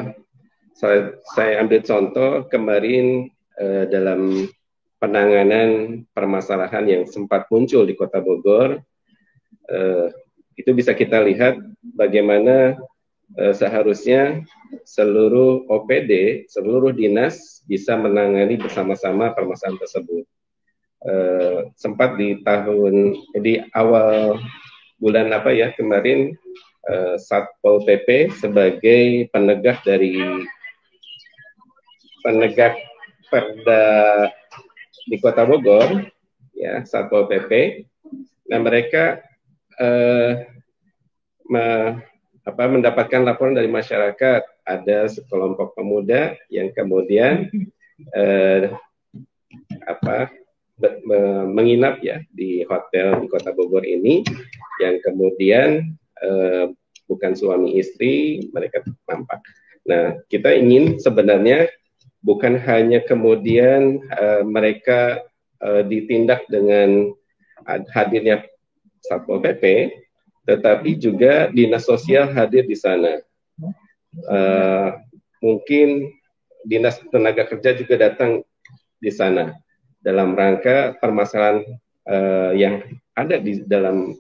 saya, 0.73 1.17
saya 1.33 1.61
ambil 1.61 1.81
contoh 1.81 2.45
kemarin 2.49 3.29
uh, 3.57 3.85
dalam 3.89 4.49
penanganan 5.01 6.01
permasalahan 6.13 6.85
yang 6.85 7.03
sempat 7.09 7.49
muncul 7.49 7.83
di 7.85 7.97
Kota 7.97 8.21
Bogor 8.21 8.81
uh, 9.69 10.07
itu 10.53 10.69
bisa 10.73 10.93
kita 10.93 11.17
lihat 11.25 11.57
bagaimana 11.81 12.77
uh, 13.37 13.53
seharusnya 13.53 14.45
seluruh 14.85 15.69
OPD, 15.69 16.45
seluruh 16.49 16.93
dinas 16.93 17.61
bisa 17.65 17.97
menangani 17.97 18.57
bersama-sama 18.57 19.33
permasalahan 19.33 19.81
tersebut 19.81 20.25
eh, 21.07 21.57
sempat 21.75 22.15
di 22.15 22.39
tahun 22.43 23.15
di 23.37 23.59
awal 23.75 24.39
bulan 24.99 25.31
apa 25.35 25.51
ya 25.51 25.75
kemarin 25.75 26.35
eh, 26.87 27.15
Satpol 27.19 27.83
PP 27.83 28.31
sebagai 28.39 29.27
penegak 29.31 29.83
dari 29.83 30.19
penegak 32.23 32.79
perda 33.27 33.85
di 35.07 35.19
Kota 35.19 35.43
Bogor 35.43 36.07
ya 36.55 36.85
Satpol 36.87 37.27
PP. 37.27 37.83
Nah 38.47 38.59
mereka 38.59 39.19
uh, 39.79 40.31
me, 41.49 41.65
apa, 42.43 42.63
mendapatkan 42.69 43.21
laporan 43.23 43.55
dari 43.55 43.67
masyarakat 43.71 44.41
ada 44.63 44.99
sekelompok 45.11 45.75
pemuda 45.75 46.35
yang 46.47 46.71
kemudian 46.71 47.51
uh, 48.15 48.71
apa 49.83 50.31
menginap 51.49 52.01
ya 52.01 52.21
di 52.31 52.63
hotel 52.65 53.21
di 53.21 53.27
kota 53.29 53.53
Bogor 53.53 53.85
ini 53.85 54.23
yang 54.81 54.97
kemudian 55.03 55.93
uh, 56.23 56.71
bukan 57.05 57.33
suami 57.35 57.77
istri 57.77 58.47
mereka 58.55 58.81
nampak. 59.05 59.43
Nah 59.85 60.17
kita 60.31 60.55
ingin 60.55 60.97
sebenarnya 60.97 61.69
bukan 62.23 62.55
hanya 62.55 63.03
kemudian 63.03 63.99
uh, 64.15 64.41
mereka 64.47 65.21
uh, 65.59 65.83
ditindak 65.83 66.47
dengan 66.47 67.11
hadirnya 67.91 68.43
satpol 69.03 69.39
pp, 69.39 69.91
tetapi 70.47 70.99
juga 70.99 71.47
dinas 71.51 71.87
sosial 71.87 72.31
hadir 72.31 72.67
di 72.67 72.75
sana. 72.75 73.23
Uh, 74.13 74.99
mungkin 75.43 76.13
dinas 76.63 77.01
tenaga 77.11 77.43
kerja 77.49 77.75
juga 77.75 78.07
datang 78.07 78.45
di 79.03 79.11
sana 79.11 79.57
dalam 80.03 80.35
rangka 80.35 80.99
permasalahan 80.99 81.63
uh, 82.05 82.51
yang 82.53 82.83
ada 83.15 83.39
di 83.39 83.63
dalam 83.63 84.11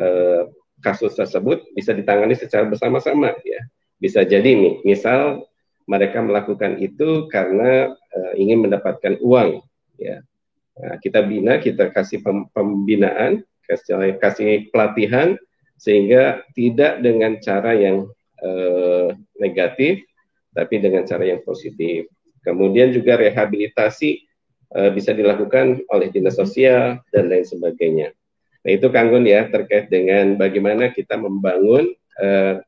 uh, 0.00 0.42
kasus 0.80 1.14
tersebut 1.14 1.68
bisa 1.76 1.92
ditangani 1.92 2.34
secara 2.34 2.64
bersama-sama 2.64 3.36
ya. 3.44 3.60
Bisa 3.98 4.22
jadi 4.22 4.46
nih, 4.46 4.82
misal 4.86 5.44
mereka 5.84 6.22
melakukan 6.24 6.78
itu 6.80 7.28
karena 7.28 7.92
uh, 7.92 8.32
ingin 8.38 8.64
mendapatkan 8.64 9.20
uang 9.20 9.60
ya. 10.00 10.24
Nah, 10.78 10.94
kita 11.02 11.26
bina, 11.26 11.58
kita 11.58 11.90
kasih 11.90 12.22
pembinaan, 12.54 13.42
kasih, 13.66 14.14
kasih 14.22 14.70
pelatihan 14.70 15.34
sehingga 15.74 16.46
tidak 16.54 17.02
dengan 17.02 17.42
cara 17.42 17.74
yang 17.74 18.06
uh, 18.42 19.10
negatif 19.42 20.06
tapi 20.54 20.78
dengan 20.78 21.02
cara 21.02 21.26
yang 21.26 21.42
positif. 21.42 22.06
Kemudian 22.46 22.94
juga 22.94 23.18
rehabilitasi 23.18 24.27
uh, 24.74 24.90
bisa 24.92 25.16
dilakukan 25.16 25.84
oleh 25.92 26.08
dinas 26.12 26.36
sosial 26.36 27.00
dan 27.12 27.30
lain 27.30 27.44
sebagainya. 27.44 28.12
Nah 28.64 28.70
itu 28.74 28.86
Kanggun 28.90 29.24
ya 29.24 29.46
terkait 29.48 29.88
dengan 29.88 30.34
bagaimana 30.34 30.90
kita 30.92 31.16
membangun 31.16 31.94
uh, 32.20 32.60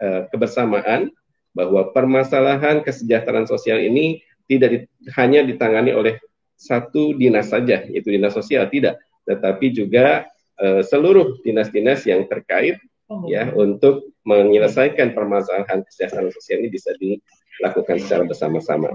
uh, 0.00 0.22
kebersamaan 0.32 1.12
bahwa 1.54 1.94
permasalahan 1.94 2.82
kesejahteraan 2.82 3.46
sosial 3.46 3.78
ini 3.78 4.24
tidak 4.50 4.68
di, 4.70 4.78
hanya 5.14 5.46
ditangani 5.46 5.94
oleh 5.94 6.18
satu 6.58 7.14
dinas 7.14 7.52
saja, 7.52 7.86
yaitu 7.86 8.10
dinas 8.10 8.34
sosial 8.34 8.66
tidak, 8.66 8.98
tetapi 9.28 9.70
juga 9.70 10.26
uh, 10.58 10.82
seluruh 10.82 11.38
dinas-dinas 11.46 12.02
yang 12.08 12.26
terkait 12.26 12.80
ya 13.28 13.52
untuk 13.52 14.10
menyelesaikan 14.24 15.12
permasalahan 15.12 15.84
kesejahteraan 15.84 16.32
sosial 16.32 16.64
ini 16.64 16.70
bisa 16.72 16.90
di 16.96 17.20
lakukan 17.62 17.96
secara 18.02 18.26
bersama-sama. 18.26 18.90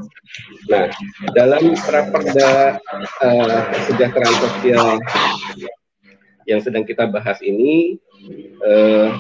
Nah, 0.68 0.92
dalam 1.32 1.76
raperda 1.88 2.82
uh, 3.24 3.62
kesejahteraan 3.72 4.36
sosial 4.42 4.88
yang 6.50 6.60
sedang 6.60 6.84
kita 6.84 7.06
bahas 7.08 7.38
ini 7.46 8.02
uh, 8.66 9.14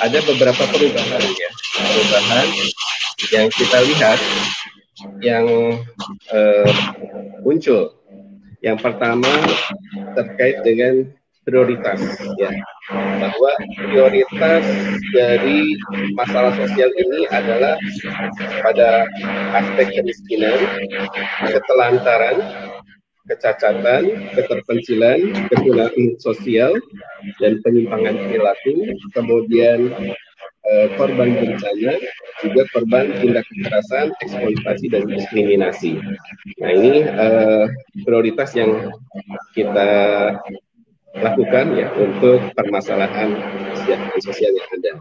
ada 0.00 0.18
beberapa 0.24 0.62
perubahan 0.72 1.22
ya, 1.22 1.50
perubahan 1.76 2.48
yang 3.30 3.46
kita 3.52 3.78
lihat 3.86 4.18
yang 5.20 5.46
uh, 6.32 6.70
muncul. 7.44 7.94
Yang 8.60 8.84
pertama 8.84 9.32
terkait 10.12 10.60
dengan 10.60 11.08
prioritas 11.50 11.98
ya 12.38 12.54
bahwa 13.18 13.50
prioritas 13.90 14.62
dari 15.10 15.74
masalah 16.14 16.54
sosial 16.54 16.90
ini 16.94 17.26
adalah 17.34 17.74
pada 18.62 19.10
aspek 19.58 19.98
kemiskinan, 19.98 20.58
ketelantaran, 21.50 22.38
kecacatan, 23.30 24.02
keterpencilan, 24.34 25.18
kekurangan 25.50 26.06
sosial, 26.18 26.74
dan 27.38 27.62
penyimpangan 27.62 28.16
perilaku, 28.26 28.90
kemudian 29.14 29.90
eh, 30.66 30.86
korban 30.98 31.30
bencana, 31.38 31.94
juga 32.42 32.62
korban 32.74 33.06
tindak 33.22 33.46
kekerasan, 33.46 34.10
eksploitasi, 34.26 34.86
dan 34.90 35.02
diskriminasi. 35.06 35.92
Nah 36.58 36.70
ini 36.74 37.06
eh, 37.06 37.64
prioritas 38.02 38.50
yang 38.58 38.90
kita 39.54 39.90
lakukan 41.18 41.66
ya 41.74 41.90
untuk 41.98 42.54
permasalahan 42.54 43.34
kesejahteraan 43.74 44.22
sosial 44.22 44.52
yang 44.54 44.70
ada. 44.78 44.92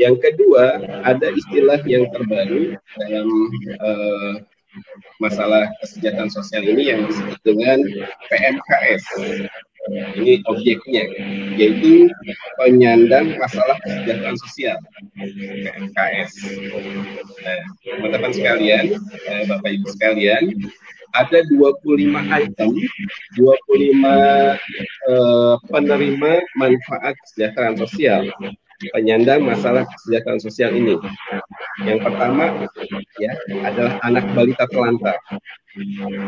Yang 0.00 0.16
kedua, 0.24 0.64
ada 1.04 1.28
istilah 1.28 1.80
yang 1.84 2.08
terbaru 2.10 2.74
dalam 2.96 3.28
uh, 3.76 4.34
masalah 5.20 5.68
kesejahteraan 5.84 6.32
sosial 6.32 6.64
ini 6.64 6.88
yang 6.88 7.04
disebut 7.04 7.38
dengan 7.44 7.84
PMKS. 8.32 9.04
Ini 10.14 10.46
objeknya, 10.46 11.10
yaitu 11.58 12.06
penyandang 12.56 13.34
masalah 13.36 13.74
kesejahteraan 13.82 14.38
sosial, 14.38 14.78
PMKS. 15.18 16.32
Nah, 17.42 17.60
teman-teman 17.82 18.32
sekalian, 18.32 18.94
eh, 19.26 19.42
Bapak 19.50 19.70
Ibu 19.74 19.86
sekalian, 19.90 20.54
ada 21.12 21.38
25 21.48 22.08
item, 22.32 22.70
25 23.36 23.44
uh, 25.08 25.54
penerima 25.68 26.32
manfaat 26.56 27.14
kesejahteraan 27.28 27.76
sosial 27.76 28.32
penyandang 28.90 29.46
masalah 29.46 29.86
kesejahteraan 29.86 30.42
sosial 30.42 30.74
ini. 30.74 30.98
Yang 31.86 32.02
pertama 32.02 32.66
ya 33.22 33.32
adalah 33.62 33.94
anak 34.02 34.24
balita 34.34 34.64
terlantar. 34.66 35.16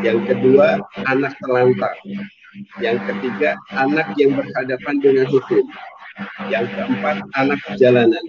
Yang 0.07 0.19
kedua 0.31 0.79
anak 1.11 1.35
terlantar. 1.43 1.95
Yang 2.79 2.99
ketiga 3.11 3.59
anak 3.75 4.15
yang 4.15 4.39
berhadapan 4.39 4.95
dengan 5.03 5.27
hukum. 5.27 5.65
Yang 6.47 6.71
keempat 6.79 7.17
anak 7.35 7.61
jalanan. 7.75 8.23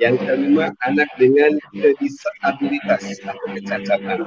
Yang 0.00 0.24
kelima, 0.24 0.72
anak 0.88 1.12
dengan 1.20 1.60
disabilitas 2.00 3.20
atau 3.20 3.46
kecacatan. 3.52 4.24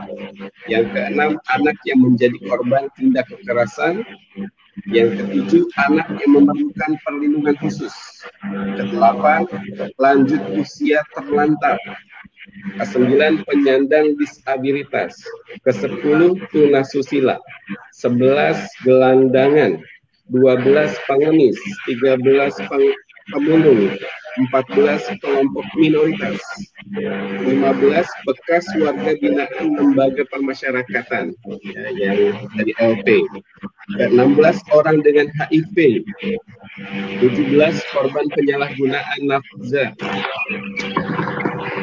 Yang 0.69 0.85
keenam, 0.93 1.41
anak 1.49 1.77
yang 1.89 1.99
menjadi 2.05 2.37
korban 2.45 2.93
tindak 2.93 3.25
kekerasan. 3.33 4.05
Yang 4.85 5.17
ketujuh, 5.17 5.63
anak 5.89 6.05
yang 6.21 6.37
memerlukan 6.37 6.91
perlindungan 7.01 7.57
khusus. 7.57 7.93
Kedelapan, 8.77 9.49
lanjut 9.97 10.41
usia 10.53 11.01
terlantar. 11.17 11.81
Kesembilan, 12.77 13.41
penyandang 13.49 14.13
disabilitas. 14.21 15.17
Kesepuluh, 15.65 16.37
tunasusila. 16.53 17.41
Sebelas, 17.89 18.61
gelandangan. 18.85 19.81
Dua 20.29 20.53
belas, 20.61 20.93
pengemis. 21.09 21.57
Tiga 21.89 22.13
belas, 22.21 22.61
pemulung 23.33 23.97
14 24.49 25.21
kelompok 25.21 25.65
minoritas, 25.77 26.41
15 26.89 28.25
bekas 28.25 28.65
warga 28.81 29.13
binaan 29.21 29.77
lembaga 29.77 30.25
permasyarakatan. 30.33 31.37
Ya, 31.61 31.83
yang 31.93 32.49
dari 32.57 32.73
LP, 32.81 33.07
16 33.97 34.17
orang 34.73 35.05
dengan 35.05 35.29
HIV, 35.37 36.01
17 37.21 37.93
korban 37.93 38.25
penyalahgunaan 38.33 39.21
nafza, 39.29 39.93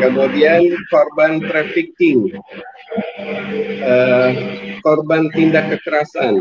kemudian 0.00 0.72
korban 0.88 1.44
trafficking, 1.44 2.32
uh, 3.84 4.30
korban 4.80 5.28
tindak 5.36 5.76
kekerasan, 5.76 6.40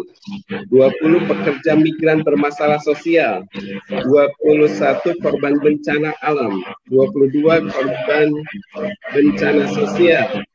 20 0.71 1.29
pekerja 1.29 1.75
migran 1.75 2.23
bermasalah 2.23 2.79
sosial, 2.79 3.43
21 3.91 5.19
korban 5.19 5.59
bencana 5.59 6.15
alam, 6.23 6.63
22 6.87 7.69
korban 7.69 8.27
bencana 9.11 9.65
sosial, 9.75 10.47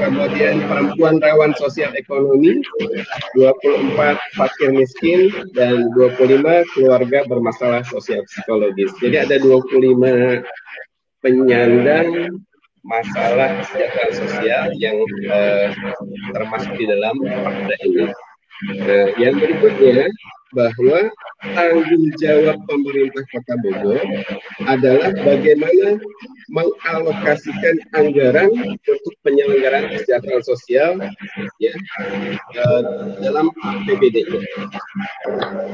kemudian 0.00 0.64
perempuan 0.64 1.20
rawan 1.20 1.52
sosial 1.54 1.92
ekonomi, 1.92 2.64
24 3.36 4.16
fakir 4.34 4.70
miskin, 4.72 5.28
dan 5.52 5.92
25 5.92 6.64
keluarga 6.72 7.18
bermasalah 7.28 7.84
sosial 7.84 8.24
psikologis. 8.24 8.90
Jadi 8.98 9.16
ada 9.20 9.36
25 9.36 10.40
penyandang 11.20 12.32
masalah 12.80 13.60
kesejahteraan 13.60 14.12
sosial 14.16 14.64
yang 14.80 14.96
uh, 15.28 15.68
termasuk 16.32 16.72
di 16.80 16.88
dalam 16.88 17.16
perda 17.20 17.76
ini. 17.84 18.04
Nah, 18.80 19.06
yang 19.16 19.36
berikutnya 19.40 20.08
bahwa 20.50 21.10
tanggung 21.54 22.10
jawab 22.18 22.58
pemerintah 22.66 23.24
Kota 23.30 23.54
Bogor 23.62 24.02
adalah 24.66 25.14
bagaimana 25.22 25.96
mengalokasikan 26.50 27.78
anggaran 27.94 28.50
untuk 28.74 29.14
penyelenggaraan 29.22 29.94
kesejahteraan 29.94 30.42
sosial 30.42 30.98
ya 31.62 31.72
uh, 32.58 32.82
dalam 33.22 33.54
PBD. 33.86 34.26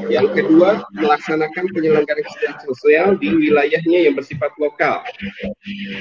Yang 0.07 0.27
kedua, 0.37 0.85
melaksanakan 0.93 1.65
penyelenggaraan 1.73 2.25
kesejahteraan 2.25 2.67
sosial 2.69 3.07
di 3.17 3.33
wilayahnya 3.33 3.99
yang 4.07 4.13
bersifat 4.13 4.53
lokal. 4.61 5.01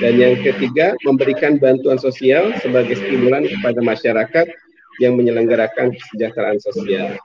Dan 0.04 0.20
yang 0.20 0.36
ketiga, 0.44 0.92
memberikan 1.08 1.56
bantuan 1.56 1.96
sosial 1.96 2.52
sebagai 2.60 3.00
stimulan 3.00 3.48
kepada 3.48 3.80
masyarakat 3.80 4.46
yang 5.00 5.16
menyelenggarakan 5.16 5.92
kesejahteraan 5.92 6.60
sosial. 6.60 7.16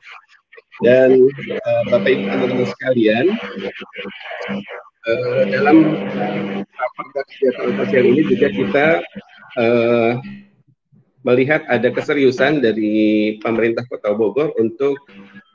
Dan 0.81 1.29
uh, 1.29 1.81
Bapak 1.93 2.09
Ibu 2.09 2.25
teman-teman 2.25 2.67
sekalian, 2.73 3.25
uh, 5.05 5.43
dalam 5.49 5.77
rapat 6.73 7.07
kesejahteraan 7.13 7.73
sosial 7.85 8.03
ini 8.09 8.21
juga 8.25 8.47
kita 8.49 8.85
uh, 9.61 10.11
melihat 11.21 11.61
ada 11.69 11.93
keseriusan 11.93 12.65
dari 12.65 13.37
pemerintah 13.45 13.85
Kota 13.85 14.17
Bogor 14.17 14.57
untuk 14.57 14.97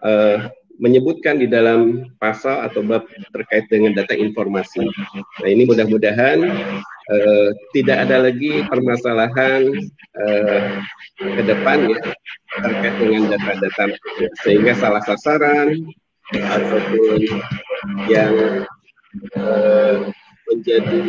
uh, 0.06 0.46
menyebutkan 0.78 1.40
di 1.40 1.48
dalam 1.48 2.12
pasal 2.20 2.68
atau 2.68 2.84
bab 2.84 3.08
terkait 3.32 3.66
dengan 3.72 3.96
data 3.96 4.12
informasi. 4.12 4.84
Nah 5.42 5.48
ini 5.48 5.64
mudah-mudahan 5.64 6.38
uh, 7.10 7.48
tidak 7.74 8.06
ada 8.06 8.30
lagi 8.30 8.62
permasalahan 8.66 9.70
uh, 10.18 10.80
ke 11.18 11.42
depan 11.42 11.90
ya 11.90 12.00
terkait 12.62 12.94
dengan 12.98 13.22
data-data 13.34 13.84
sehingga 14.42 14.72
salah 14.78 15.02
sasaran 15.04 15.86
ataupun 16.34 17.22
yang 18.10 18.34
uh, 19.38 20.10
menjadi 20.46 21.02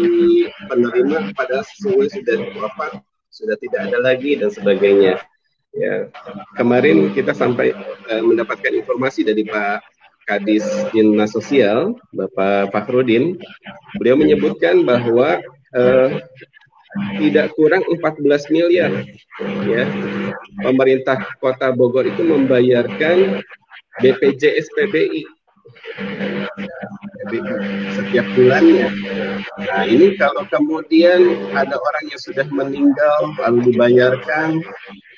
penerima 0.70 1.34
pada 1.38 1.62
sesuai 1.62 2.10
sudah 2.10 2.38
wafat 2.58 3.02
sudah 3.30 3.58
tidak 3.62 3.82
ada 3.92 4.02
lagi 4.02 4.34
dan 4.34 4.50
sebagainya. 4.50 5.22
Ya 5.78 6.10
kemarin 6.58 7.14
kita 7.14 7.38
sampai 7.38 7.70
uh, 8.10 8.24
mendapatkan 8.26 8.74
informasi 8.74 9.22
dari 9.22 9.46
Pak 9.46 9.86
Kadis 10.26 10.66
Dinas 10.90 11.38
Sosial 11.38 11.94
Bapak 12.12 12.74
Fakhrudin 12.74 13.38
beliau 14.02 14.18
menyebutkan 14.18 14.82
bahwa 14.84 15.38
uh, 15.76 16.22
tidak 17.20 17.54
kurang 17.54 17.84
14 17.86 18.54
miliar 18.54 18.92
ya 19.68 19.86
pemerintah 20.64 21.20
kota 21.44 21.70
Bogor 21.76 22.08
itu 22.08 22.24
membayarkan 22.24 23.44
BPJS 24.02 24.68
PBI 24.78 25.26
setiap 27.92 28.26
bulannya. 28.38 28.88
Nah 29.60 29.84
ini 29.84 30.16
kalau 30.16 30.48
kemudian 30.48 31.52
ada 31.52 31.76
orang 31.76 32.06
yang 32.08 32.22
sudah 32.22 32.48
meninggal 32.48 33.36
lalu 33.44 33.74
dibayarkan 33.74 34.64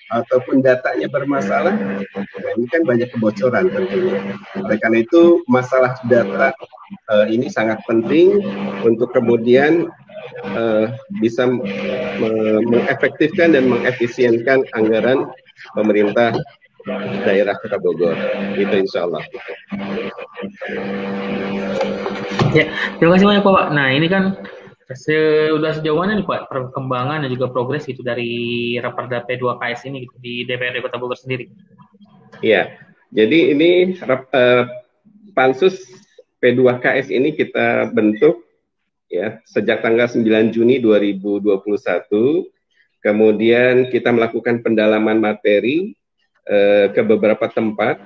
ataupun 0.10 0.66
datanya 0.66 1.06
bermasalah, 1.06 1.78
nah 1.78 2.52
ini 2.58 2.66
kan 2.74 2.82
banyak 2.82 3.14
kebocoran 3.14 3.70
tentunya. 3.70 4.18
Oleh 4.58 4.78
karena 4.82 5.06
itu 5.06 5.46
masalah 5.46 6.02
data 6.10 6.50
uh, 7.14 7.30
ini 7.30 7.46
sangat 7.46 7.78
penting 7.86 8.42
untuk 8.82 9.14
kemudian 9.14 9.86
uh, 10.44 10.94
bisa 11.20 11.48
mengefektifkan 12.66 13.56
dan 13.56 13.68
mengefisienkan 13.68 14.64
anggaran 14.74 15.30
pemerintah 15.76 16.36
daerah 17.28 17.56
Kota 17.60 17.78
Bogor. 17.78 18.16
Itu 18.56 18.76
insya 18.76 19.06
Allah. 19.06 19.24
Ya, 22.56 22.66
terima 22.98 23.20
kasih 23.20 23.28
banyak 23.30 23.44
Pak. 23.46 23.68
Nah 23.76 23.88
ini 23.94 24.08
kan 24.10 24.40
sudah 24.90 25.78
sejauh 25.78 26.02
mana 26.02 26.18
nih 26.18 26.26
Pak 26.26 26.50
perkembangan 26.50 27.22
dan 27.22 27.30
juga 27.30 27.54
progres 27.54 27.86
itu 27.86 28.02
dari 28.02 28.74
Raperda 28.82 29.22
P2KS 29.30 29.86
ini 29.86 30.10
gitu, 30.10 30.16
di 30.18 30.34
DPRD 30.50 30.82
Kota 30.82 30.98
Bogor 30.98 31.20
sendiri? 31.20 31.46
Iya, 32.42 32.74
jadi 33.14 33.54
ini 33.54 34.02
uh, 34.02 34.66
pansus 35.38 35.86
P2KS 36.42 37.14
ini 37.14 37.38
kita 37.38 37.94
bentuk 37.94 38.49
ya 39.10 39.42
sejak 39.50 39.82
tanggal 39.82 40.06
9 40.06 40.54
Juni 40.54 40.78
2021 40.78 41.66
kemudian 43.02 43.90
kita 43.90 44.14
melakukan 44.14 44.62
pendalaman 44.62 45.18
materi 45.20 45.98
eh, 46.46 46.88
ke 46.94 47.02
beberapa 47.04 47.50
tempat 47.50 48.00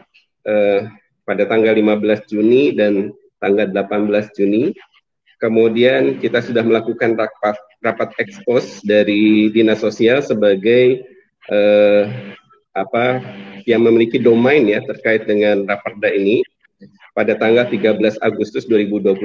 eh, 0.47 0.87
pada 1.23 1.43
tanggal 1.47 1.73
15 1.75 2.31
Juni 2.31 2.75
dan 2.75 3.11
tanggal 3.39 3.67
18 3.71 4.37
Juni. 4.37 4.75
Kemudian 5.41 6.23
kita 6.23 6.39
sudah 6.39 6.63
melakukan 6.63 7.19
rapat 7.19 7.59
rapat 7.83 8.15
ekspos 8.15 8.79
dari 8.87 9.51
dinas 9.51 9.83
sosial 9.83 10.23
sebagai 10.23 11.03
eh, 11.51 12.03
apa 12.71 13.19
yang 13.67 13.83
memiliki 13.83 14.23
domain 14.23 14.63
ya 14.63 14.79
terkait 14.87 15.27
dengan 15.27 15.67
raperda 15.67 16.09
ini 16.15 16.47
pada 17.11 17.35
tanggal 17.35 17.67
13 17.67 18.23
Agustus 18.23 18.65
2021 18.71 19.19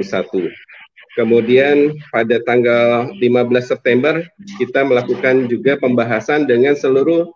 Kemudian 1.17 1.97
pada 2.13 2.37
tanggal 2.45 3.09
15 3.17 3.49
September 3.65 4.21
kita 4.61 4.85
melakukan 4.85 5.49
juga 5.49 5.75
pembahasan 5.81 6.45
dengan 6.45 6.77
seluruh 6.77 7.29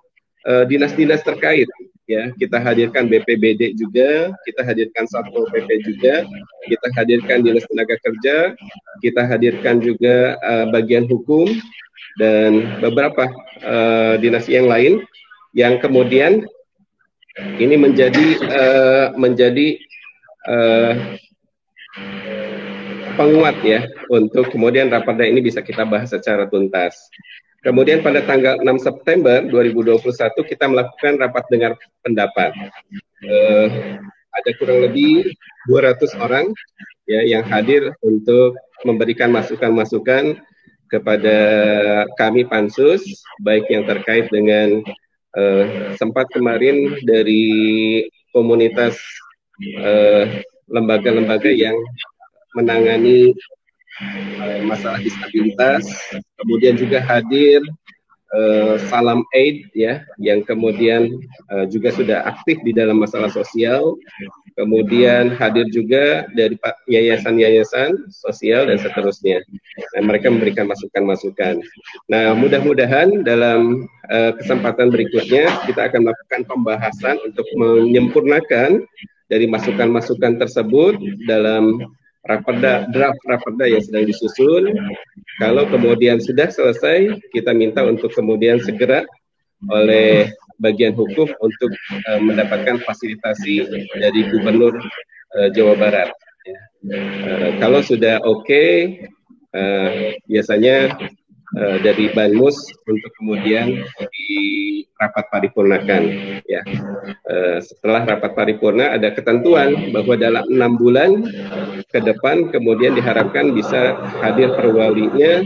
uh, 0.45 0.63
dinas-dinas 0.69 1.25
terkait. 1.25 1.65
Ya 2.03 2.35
kita 2.35 2.59
hadirkan 2.59 3.07
BPBD 3.07 3.79
juga 3.79 4.35
kita 4.43 4.61
hadirkan 4.67 5.07
Satpol 5.07 5.47
PP 5.55 5.87
juga 5.87 6.27
kita 6.67 6.87
hadirkan 6.99 7.39
dinas 7.47 7.63
tenaga 7.63 7.95
kerja 8.03 8.51
kita 8.99 9.23
hadirkan 9.23 9.79
juga 9.79 10.35
uh, 10.43 10.67
bagian 10.67 11.07
hukum 11.07 11.47
dan 12.19 12.75
beberapa 12.83 13.31
uh, 13.63 14.19
dinas 14.19 14.51
yang 14.51 14.67
lain 14.67 14.99
yang 15.55 15.79
kemudian 15.79 16.43
ini 17.55 17.79
menjadi 17.79 18.27
uh, 18.51 19.07
menjadi 19.15 19.79
uh, 20.43 21.17
penguat 23.15 23.57
ya 23.61 23.85
untuk 24.09 24.49
kemudian 24.49 24.89
raperda 24.89 25.25
ini 25.25 25.39
bisa 25.41 25.61
kita 25.61 25.85
bahas 25.85 26.11
secara 26.11 26.49
tuntas. 26.49 27.09
Kemudian 27.63 28.03
pada 28.03 28.19
tanggal 28.27 28.59
6 28.59 28.67
September 28.83 29.39
2021 29.47 30.03
kita 30.51 30.65
melakukan 30.67 31.15
rapat 31.15 31.43
dengar 31.47 31.71
pendapat. 32.03 32.51
Uh, 33.23 34.03
ada 34.33 34.49
kurang 34.59 34.83
lebih 34.83 35.31
200 35.71 36.19
orang 36.19 36.51
ya 37.07 37.23
yang 37.23 37.43
hadir 37.47 37.95
untuk 38.03 38.59
memberikan 38.83 39.31
masukan-masukan 39.31 40.43
kepada 40.91 41.37
kami 42.19 42.43
pansus 42.45 43.01
baik 43.39 43.65
yang 43.71 43.87
terkait 43.87 44.27
dengan 44.27 44.83
uh, 45.39 45.95
sempat 45.95 46.27
kemarin 46.35 46.99
dari 47.05 48.05
komunitas 48.33 48.97
eh, 49.61 50.41
lembaga-lembaga 50.65 51.53
yang 51.53 51.77
menangani 52.53 53.33
uh, 54.41 54.61
masalah 54.65 55.01
disabilitas, 55.01 55.85
kemudian 56.39 56.77
juga 56.77 57.01
hadir 57.01 57.61
uh, 58.33 58.75
Salam 58.89 59.21
Aid 59.37 59.69
ya 59.77 60.01
yang 60.17 60.41
kemudian 60.41 61.09
uh, 61.53 61.65
juga 61.69 61.93
sudah 61.93 62.25
aktif 62.25 62.57
di 62.65 62.73
dalam 62.73 62.99
masalah 63.01 63.29
sosial, 63.29 63.97
kemudian 64.57 65.33
hadir 65.37 65.69
juga 65.69 66.25
dari 66.33 66.57
yayasan-yayasan 66.89 68.09
sosial 68.09 68.69
dan 68.69 68.77
seterusnya. 68.81 69.41
Nah, 69.97 70.01
mereka 70.05 70.29
memberikan 70.29 70.69
masukan-masukan. 70.69 71.61
Nah, 72.09 72.33
mudah-mudahan 72.37 73.25
dalam 73.25 73.89
uh, 74.09 74.31
kesempatan 74.37 74.89
berikutnya 74.93 75.49
kita 75.69 75.89
akan 75.89 76.09
melakukan 76.09 76.41
pembahasan 76.49 77.17
untuk 77.25 77.45
menyempurnakan 77.57 78.85
dari 79.31 79.49
masukan-masukan 79.49 80.37
tersebut 80.37 80.99
dalam 81.25 81.81
raperda 82.23 82.87
draft 82.91 83.19
raperda 83.27 83.65
yang 83.67 83.83
sedang 83.83 84.07
disusun. 84.07 84.71
Kalau 85.41 85.67
kemudian 85.67 86.23
sudah 86.23 86.47
selesai, 86.47 87.19
kita 87.35 87.51
minta 87.51 87.83
untuk 87.83 88.13
kemudian 88.15 88.63
segera 88.63 89.03
oleh 89.71 90.31
bagian 90.59 90.95
hukum 90.95 91.27
untuk 91.39 91.71
uh, 92.07 92.19
mendapatkan 92.19 92.79
fasilitasi 92.83 93.67
dari 93.99 94.21
Gubernur 94.31 94.75
uh, 95.39 95.49
Jawa 95.51 95.75
Barat. 95.79 96.09
Uh, 96.83 97.55
kalau 97.63 97.79
sudah 97.79 98.19
oke, 98.23 98.43
okay, 98.43 99.07
uh, 99.55 100.15
biasanya 100.27 100.95
uh, 101.57 101.77
dari 101.81 102.09
Banmus 102.13 102.57
untuk 102.85 103.11
kemudian 103.19 103.85
di 103.85 104.31
rapat 104.97 105.25
paripurnakan 105.33 106.01
ya 106.47 106.61
uh, 107.27 107.57
setelah 107.59 108.07
rapat 108.07 108.31
paripurna 108.37 108.95
ada 108.95 109.11
ketentuan 109.11 109.91
bahwa 109.91 110.15
dalam 110.15 110.45
enam 110.47 110.79
bulan 110.79 111.27
ke 111.89 111.99
depan 112.01 112.49
kemudian 112.49 112.95
diharapkan 112.97 113.53
bisa 113.53 113.99
hadir 114.21 114.53
perwalinya 114.55 115.43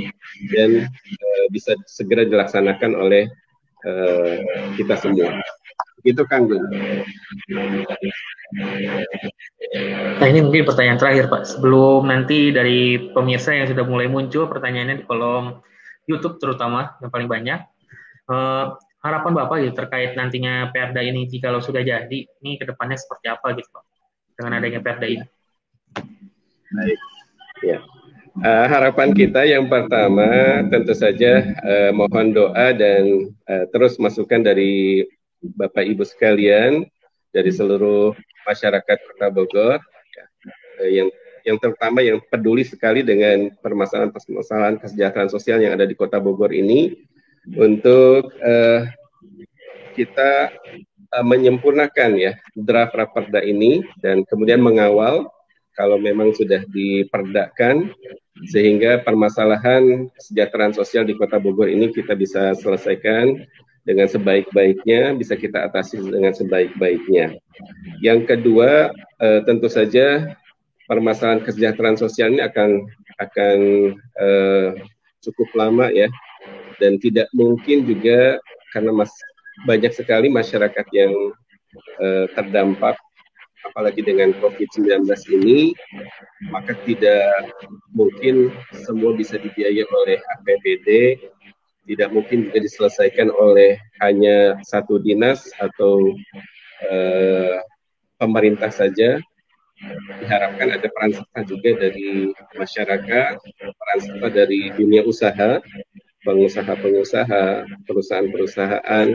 dan 0.53 0.87
uh, 0.91 1.45
bisa 1.49 1.73
segera 1.89 2.23
dilaksanakan 2.27 2.93
oleh 2.95 3.27
uh, 3.87 4.37
kita 4.75 4.95
semua. 4.99 5.41
Begitu 6.01 6.23
Kang 6.29 6.45
Gun. 6.47 6.61
Nah 10.21 10.27
ini 10.29 10.39
mungkin 10.39 10.63
pertanyaan 10.63 10.99
terakhir 11.01 11.27
Pak. 11.27 11.43
Sebelum 11.43 12.07
nanti 12.07 12.53
dari 12.53 13.11
pemirsa 13.11 13.51
yang 13.57 13.67
sudah 13.67 13.83
mulai 13.83 14.07
muncul 14.07 14.47
pertanyaannya 14.47 15.03
di 15.03 15.05
kolom 15.09 15.59
YouTube 16.07 16.39
terutama 16.39 16.95
yang 17.03 17.11
paling 17.11 17.29
banyak. 17.29 17.59
Uh, 18.27 18.75
harapan 19.03 19.31
Bapak 19.35 19.55
gitu 19.63 19.75
terkait 19.77 20.15
nantinya 20.17 20.71
Perda 20.73 20.99
ini 21.03 21.27
jika 21.27 21.53
lo 21.53 21.61
sudah 21.61 21.83
jadi, 21.83 22.27
ini 22.27 22.51
ke 22.57 22.65
depannya 22.65 22.97
seperti 22.97 23.31
apa 23.31 23.55
gitu 23.55 23.69
Pak 23.69 23.83
dengan 24.35 24.51
adanya 24.57 24.79
Perda 24.81 25.07
ini? 25.07 25.25
Baik, 26.73 26.99
ya. 27.63 27.79
Uh, 28.37 28.65
harapan 28.69 29.17
kita 29.17 29.49
yang 29.49 29.65
pertama 29.65 30.61
tentu 30.69 30.93
saja 30.93 31.41
uh, 31.65 31.89
mohon 31.89 32.37
doa 32.37 32.69
dan 32.69 33.33
uh, 33.49 33.65
terus 33.73 33.97
masukan 33.97 34.45
dari 34.45 35.01
Bapak 35.41 35.81
Ibu 35.81 36.05
sekalian 36.05 36.85
dari 37.33 37.49
seluruh 37.49 38.13
masyarakat 38.45 38.97
Kota 39.09 39.27
Bogor 39.33 39.79
eh, 40.81 41.01
yang 41.01 41.09
yang 41.47 41.55
terutama 41.55 42.03
yang 42.03 42.19
peduli 42.27 42.67
sekali 42.67 43.07
dengan 43.07 43.47
permasalahan-permasalahan 43.63 44.83
kesejahteraan 44.83 45.31
sosial 45.31 45.63
yang 45.63 45.79
ada 45.79 45.87
di 45.87 45.95
Kota 45.95 46.19
Bogor 46.19 46.51
ini 46.51 46.91
untuk 47.55 48.35
uh, 48.43 48.83
kita 49.95 50.51
uh, 51.15 51.25
menyempurnakan 51.25 52.19
ya 52.19 52.35
draft 52.51 52.99
raperda 52.99 53.39
ini 53.39 53.87
dan 54.03 54.27
kemudian 54.27 54.59
mengawal 54.59 55.31
kalau 55.71 55.95
memang 55.95 56.35
sudah 56.35 56.67
diperdakan 56.67 57.95
sehingga 58.51 58.99
permasalahan 59.07 60.11
kesejahteraan 60.19 60.75
sosial 60.75 61.07
di 61.07 61.15
Kota 61.15 61.39
Bogor 61.39 61.71
ini 61.71 61.95
kita 61.95 62.11
bisa 62.11 62.51
selesaikan 62.59 63.47
dengan 63.87 64.11
sebaik-baiknya, 64.11 65.15
bisa 65.15 65.39
kita 65.39 65.63
atasi 65.63 65.95
dengan 66.03 66.35
sebaik-baiknya. 66.35 67.39
Yang 68.03 68.35
kedua, 68.35 68.91
eh, 69.23 69.39
tentu 69.47 69.71
saja 69.71 70.35
permasalahan 70.87 71.43
kesejahteraan 71.43 71.99
sosial 71.99 72.33
ini 72.33 72.41
akan 72.41 72.87
akan 73.21 73.59
eh, 73.99 74.67
cukup 75.21 75.49
lama 75.53 75.91
ya, 75.91 76.07
dan 76.81 76.97
tidak 76.97 77.27
mungkin 77.35 77.83
juga 77.83 78.39
karena 78.71 78.91
mas, 78.95 79.11
banyak 79.67 79.91
sekali 79.93 80.31
masyarakat 80.31 80.85
yang 80.95 81.13
eh, 82.01 82.25
terdampak 82.33 82.95
apalagi 83.67 83.99
dengan 83.99 84.31
COVID-19 84.39 85.03
ini, 85.35 85.75
maka 86.49 86.71
tidak 86.87 87.51
mungkin 87.91 88.47
semua 88.87 89.11
bisa 89.11 89.35
dibiayai 89.35 89.83
oleh 89.83 90.17
APBD 90.39 91.19
tidak 91.87 92.11
mungkin 92.11 92.51
juga 92.51 92.59
diselesaikan 92.59 93.31
oleh 93.31 93.79
hanya 94.03 94.59
satu 94.67 94.99
dinas 94.99 95.47
atau 95.55 96.11
uh, 96.83 97.57
pemerintah 98.19 98.69
saja. 98.69 99.23
Diharapkan 100.23 100.73
ada 100.73 100.87
peran 100.89 101.13
serta 101.13 101.39
juga 101.45 101.69
dari 101.77 102.33
masyarakat, 102.57 103.33
peran 103.61 103.99
serta 104.01 104.27
dari 104.33 104.73
dunia 104.73 105.05
usaha, 105.05 105.61
pengusaha-pengusaha, 106.25 107.45
perusahaan-perusahaan, 107.85 109.07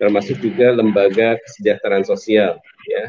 termasuk 0.00 0.36
juga 0.40 0.72
lembaga 0.72 1.36
kesejahteraan 1.44 2.06
sosial, 2.08 2.56
ya, 2.88 3.04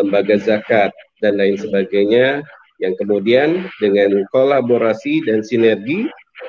lembaga 0.00 0.40
zakat 0.40 0.90
dan 1.20 1.36
lain 1.36 1.60
sebagainya, 1.60 2.40
yang 2.78 2.94
kemudian 2.96 3.66
dengan 3.82 4.22
kolaborasi 4.30 5.26
dan 5.26 5.42
sinergi 5.42 6.06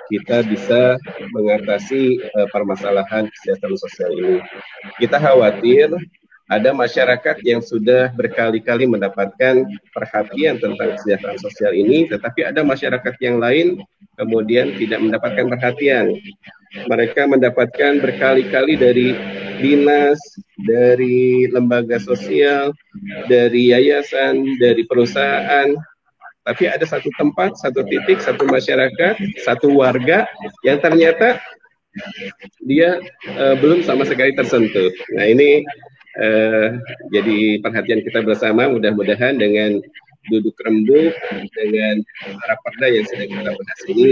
kita 0.09 0.45
bisa 0.45 0.97
mengatasi 1.33 2.21
uh, 2.37 2.47
permasalahan 2.53 3.25
kesehatan 3.29 3.73
sosial 3.77 4.11
ini. 4.13 4.37
Kita 5.01 5.17
khawatir 5.17 5.89
ada 6.49 6.73
masyarakat 6.73 7.45
yang 7.45 7.61
sudah 7.61 8.09
berkali-kali 8.17 8.89
mendapatkan 8.89 9.69
perhatian 9.93 10.57
tentang 10.57 10.97
kesejahteraan 10.97 11.37
sosial 11.37 11.77
ini, 11.77 12.09
tetapi 12.09 12.41
ada 12.49 12.65
masyarakat 12.65 13.13
yang 13.21 13.37
lain 13.37 13.77
kemudian 14.17 14.73
tidak 14.81 14.97
mendapatkan 14.97 15.45
perhatian. 15.45 16.17
Mereka 16.89 17.29
mendapatkan 17.29 18.01
berkali-kali 18.01 18.73
dari 18.81 19.13
dinas, 19.61 20.17
dari 20.65 21.45
lembaga 21.53 22.01
sosial, 22.01 22.73
dari 23.29 23.69
yayasan, 23.69 24.57
dari 24.57 24.85
perusahaan, 24.89 25.69
tapi 26.49 26.65
ada 26.65 26.81
satu 26.81 27.13
tempat, 27.13 27.61
satu 27.61 27.85
titik, 27.85 28.17
satu 28.25 28.49
masyarakat, 28.49 29.21
satu 29.45 29.69
warga 29.69 30.25
yang 30.65 30.81
ternyata 30.81 31.37
dia 32.65 32.97
uh, 33.37 33.55
belum 33.61 33.85
sama 33.85 34.01
sekali 34.05 34.33
tersentuh. 34.33 34.89
Nah 35.13 35.25
ini 35.29 35.61
uh, 36.17 36.67
jadi 37.13 37.61
perhatian 37.61 38.01
kita 38.01 38.25
bersama. 38.25 38.65
Mudah-mudahan 38.71 39.37
dengan 39.37 39.77
duduk 40.29 40.53
rembuk 40.61 41.15
dengan 41.57 42.05
para 42.21 42.55
perda 42.61 42.87
yang 42.91 43.05
sedang 43.07 43.29
kita 43.33 43.49
bahas 43.55 43.81
ini 43.89 44.09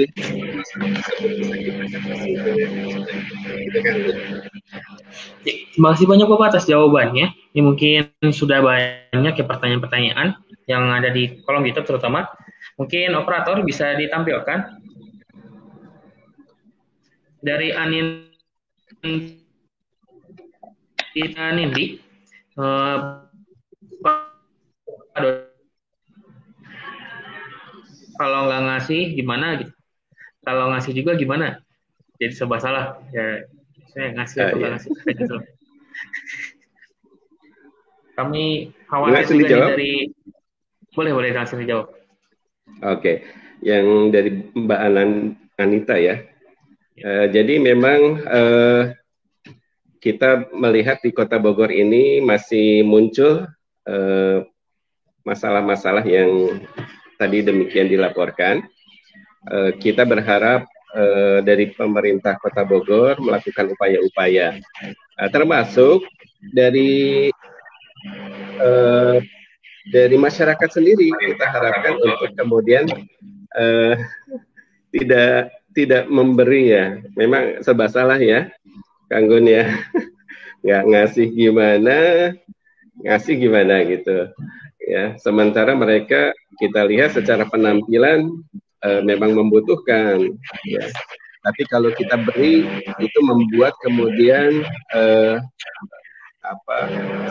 kan 3.83 3.95
terima 5.45 5.87
kasih 5.93 6.07
banyak 6.09 6.27
Bapak 6.31 6.47
atas 6.55 6.65
jawabannya 6.65 7.37
ini 7.53 7.61
mungkin 7.61 8.09
sudah 8.33 8.65
banyak 8.65 9.33
ya 9.35 9.45
pertanyaan-pertanyaan 9.45 10.41
yang 10.67 10.83
ada 10.91 11.09
di 11.09 11.41
kolom 11.47 11.63
YouTube 11.63 11.95
terutama. 11.95 12.27
Mungkin 12.77 13.15
operator 13.17 13.63
bisa 13.63 13.95
ditampilkan 13.97 14.77
dari 17.41 17.73
Anin 17.73 18.27
Nindi. 21.25 22.01
Uh, 22.57 23.21
kalau 28.17 28.49
nggak 28.49 28.63
ngasih 28.65 29.01
gimana 29.13 29.61
gitu? 29.61 29.73
Kalau 30.41 30.73
ngasih 30.73 30.93
juga 30.97 31.13
gimana? 31.17 31.61
Jadi 32.17 32.33
serba 32.33 32.57
salah. 32.57 32.97
Ya, 33.13 33.45
saya 33.93 34.13
ngasih 34.17 34.37
atau 34.41 34.57
nggak 34.57 34.69
iya. 34.69 34.75
ngasih. 34.77 34.91
Kami 38.17 38.73
khawatir 38.89 39.45
dari 39.45 40.09
boleh, 40.97 41.13
boleh 41.13 41.29
langsung 41.29 41.61
dijawab. 41.61 41.93
Oke, 42.81 42.81
okay. 42.81 43.15
yang 43.61 44.09
dari 44.09 44.49
Mbak 44.57 44.79
Anan 44.81 45.37
Anita 45.61 45.93
ya. 45.93 46.25
Uh, 46.97 47.29
jadi 47.29 47.61
memang 47.61 48.25
uh, 48.25 48.89
kita 50.07 50.47
melihat 50.55 51.03
di 51.03 51.11
Kota 51.11 51.35
Bogor 51.35 51.67
ini 51.67 52.23
masih 52.23 52.87
muncul 52.87 53.43
eh, 53.83 54.39
masalah-masalah 55.27 56.07
yang 56.07 56.63
tadi 57.19 57.43
demikian 57.43 57.91
dilaporkan. 57.91 58.63
Uh, 59.47 59.71
kita 59.79 60.03
berharap 60.03 60.67
uh, 60.95 61.39
dari 61.39 61.71
pemerintah 61.71 62.35
Kota 62.39 62.67
Bogor 62.67 63.15
melakukan 63.19 63.71
upaya-upaya, 63.75 64.59
uh, 65.19 65.29
termasuk 65.31 66.03
dari 66.51 67.31
uh, 68.59 69.19
dari 69.87 70.15
masyarakat 70.19 70.67
sendiri 70.67 71.15
kita 71.15 71.47
harapkan 71.47 71.95
untuk 71.95 72.31
kemudian 72.35 72.83
tidak 74.91 75.55
tidak 75.71 76.03
memberi 76.11 76.75
ya. 76.75 76.85
Memang 77.15 77.63
serba 77.63 77.87
salah 77.87 78.19
ya, 78.19 78.51
Kang 79.07 79.27
Gun 79.27 79.47
ya. 79.47 79.67
Nggak 80.63 80.83
ngasih 80.89 81.27
gimana, 81.31 81.97
ngasih 83.03 83.35
gimana 83.39 83.75
gitu. 83.87 84.31
Ya, 84.87 85.19
sementara 85.19 85.75
mereka 85.75 86.31
kita 86.59 86.87
lihat 86.87 87.15
secara 87.15 87.43
penampilan 87.47 88.31
uh, 88.83 89.01
memang 89.03 89.35
membutuhkan 89.35 90.31
ya. 90.67 90.83
Tapi 91.43 91.63
kalau 91.71 91.93
kita 91.95 92.19
beri 92.19 92.67
itu 92.99 93.19
membuat 93.23 93.75
kemudian 93.79 94.67
uh, 94.91 95.39
apa 96.43 96.77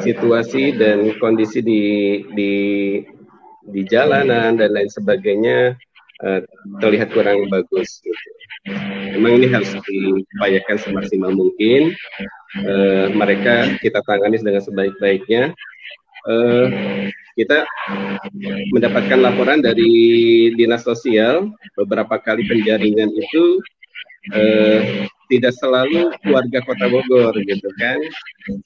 situasi 0.05 0.77
dan 0.77 1.17
kondisi 1.17 1.65
di 1.65 1.85
di 2.37 2.55
di 3.67 3.83
jalanan 3.89 4.57
dan 4.57 4.71
lain 4.73 4.91
sebagainya 4.93 5.75
uh, 6.25 6.41
terlihat 6.81 7.13
kurang 7.13 7.49
bagus. 7.51 8.01
Memang 9.17 9.41
ini 9.43 9.47
harus 9.53 9.73
diupayakan 9.85 10.77
semaksimal 10.81 11.33
mungkin. 11.33 11.93
Uh, 12.57 13.13
mereka 13.13 13.77
kita 13.83 14.01
tangani 14.05 14.41
dengan 14.41 14.63
sebaik-baiknya. 14.65 15.53
Uh, 16.27 16.67
kita 17.37 17.69
mendapatkan 18.73 19.21
laporan 19.21 19.61
dari 19.61 19.93
dinas 20.57 20.83
sosial 20.83 21.53
beberapa 21.77 22.17
kali 22.17 22.49
penjaringan 22.49 23.13
itu 23.13 23.61
uh, 24.33 25.05
tidak 25.29 25.53
selalu 25.59 26.15
warga 26.33 26.59
Kota 26.65 26.87
Bogor 26.89 27.35
gitu 27.45 27.69
kan 27.77 27.99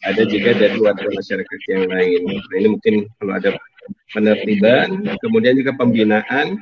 ada 0.04 0.22
juga 0.28 0.54
dari 0.54 0.78
warga 0.78 1.08
masyarakat 1.08 1.60
yang 1.72 1.84
lain 1.88 2.20
nah, 2.30 2.56
ini 2.62 2.68
mungkin 2.70 2.94
kalau 3.18 3.32
ada 3.36 3.50
penertiban 4.12 4.88
kemudian 5.24 5.56
juga 5.56 5.72
pembinaan 5.74 6.60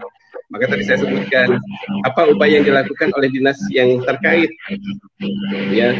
maka 0.48 0.64
tadi 0.64 0.82
saya 0.84 1.04
sebutkan 1.04 1.60
apa 2.08 2.32
upaya 2.32 2.60
yang 2.60 2.66
dilakukan 2.66 3.12
oleh 3.16 3.28
dinas 3.28 3.60
yang 3.68 4.00
terkait? 4.04 4.48
Ya 5.68 5.92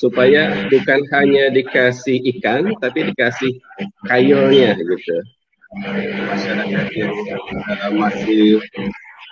supaya 0.00 0.68
bukan 0.72 1.00
hanya 1.12 1.52
dikasih 1.52 2.16
ikan 2.36 2.72
tapi 2.80 3.12
dikasih 3.12 3.60
kayunya 4.08 4.72
gitu. 4.76 5.16
Masyarakat 6.26 6.86
yang 6.98 7.14
uh, 7.14 7.92
masih 7.94 8.58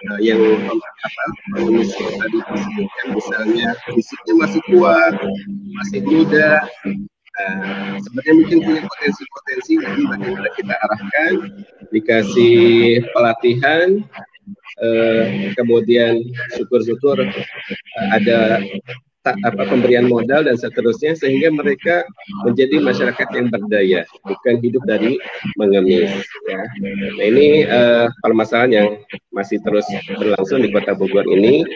uh, 0.06 0.20
yang 0.22 0.38
apa 0.78 1.22
pengemis 1.56 1.90
tadi 1.98 2.38
disebutkan 2.38 3.06
misalnya 3.16 3.68
fisiknya 3.90 4.34
masih 4.46 4.60
kuat, 4.70 5.14
masih 5.82 6.00
muda, 6.06 6.62
uh, 7.42 7.98
sebenarnya 8.06 8.34
mungkin 8.38 8.58
punya 8.62 8.80
potensi-potensi 8.86 9.72
yang 9.82 10.06
bagaimana 10.06 10.48
kita 10.54 10.74
arahkan, 10.78 11.32
dikasih 11.90 12.56
pelatihan, 13.10 14.06
uh, 14.82 15.24
kemudian 15.56 16.22
syukur-syukur 16.56 17.22
uh, 17.22 18.08
ada 18.14 18.62
apa 19.26 19.62
pemberian 19.68 20.08
modal 20.08 20.46
dan 20.46 20.56
seterusnya 20.56 21.12
sehingga 21.12 21.52
mereka 21.52 22.06
menjadi 22.46 22.80
masyarakat 22.80 23.28
yang 23.36 23.46
berdaya 23.52 24.00
bukan 24.24 24.56
hidup 24.62 24.82
dari 24.88 25.20
mengemis 25.60 26.24
ya. 26.48 26.62
Nah 26.80 27.24
ini 27.24 27.68
uh, 27.68 28.08
permasalahan 28.24 28.72
yang 28.72 28.88
masih 29.34 29.60
terus 29.60 29.84
berlangsung 30.16 30.64
di 30.64 30.72
Kota 30.72 30.96
Bogor 30.96 31.28
ini. 31.28 31.66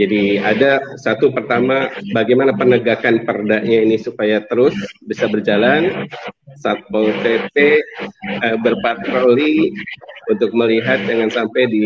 Jadi 0.00 0.40
ada 0.40 0.80
satu 0.96 1.28
pertama 1.28 1.92
bagaimana 2.16 2.56
penegakan 2.56 3.20
perdanya 3.28 3.84
ini 3.84 4.00
supaya 4.00 4.40
terus 4.48 4.72
bisa 5.04 5.28
berjalan. 5.28 6.08
Satpol 6.54 7.12
PP 7.20 7.82
uh, 8.40 8.56
berpatroli 8.62 9.74
untuk 10.30 10.50
melihat 10.56 11.00
jangan 11.04 11.30
sampai 11.32 11.68
di 11.68 11.84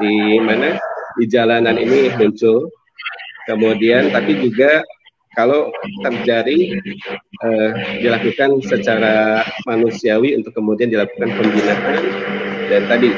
di 0.00 0.14
mana 0.40 0.76
di 1.18 1.24
jalanan 1.28 1.76
ini 1.76 2.12
muncul 2.16 2.70
Kemudian 3.50 4.14
tapi 4.14 4.38
juga 4.38 4.84
kalau 5.34 5.74
terjadi 6.06 6.78
eh, 7.42 7.70
dilakukan 7.98 8.62
secara 8.62 9.46
manusiawi 9.66 10.38
untuk 10.38 10.54
kemudian 10.54 10.86
dilakukan 10.86 11.30
pembinaan 11.34 11.98
dan 12.70 12.82
tadi 12.86 13.10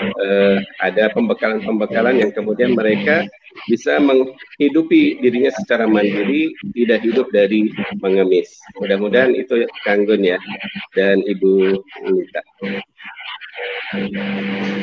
eh, 0.00 0.56
ada 0.80 1.12
pembekalan-pembekalan 1.12 2.24
yang 2.24 2.32
kemudian 2.32 2.72
mereka 2.72 3.28
bisa 3.68 3.96
menghidupi 4.00 5.16
dirinya 5.20 5.48
secara 5.56 5.88
mandiri, 5.88 6.52
tidak 6.76 7.00
hidup 7.04 7.28
dari 7.32 7.72
mengemis. 8.04 8.56
Mudah-mudahan 8.80 9.32
itu 9.32 9.64
Kanggun 9.84 10.24
ya 10.24 10.36
dan 10.92 11.24
Ibu 11.24 11.80
Nita. 12.04 12.44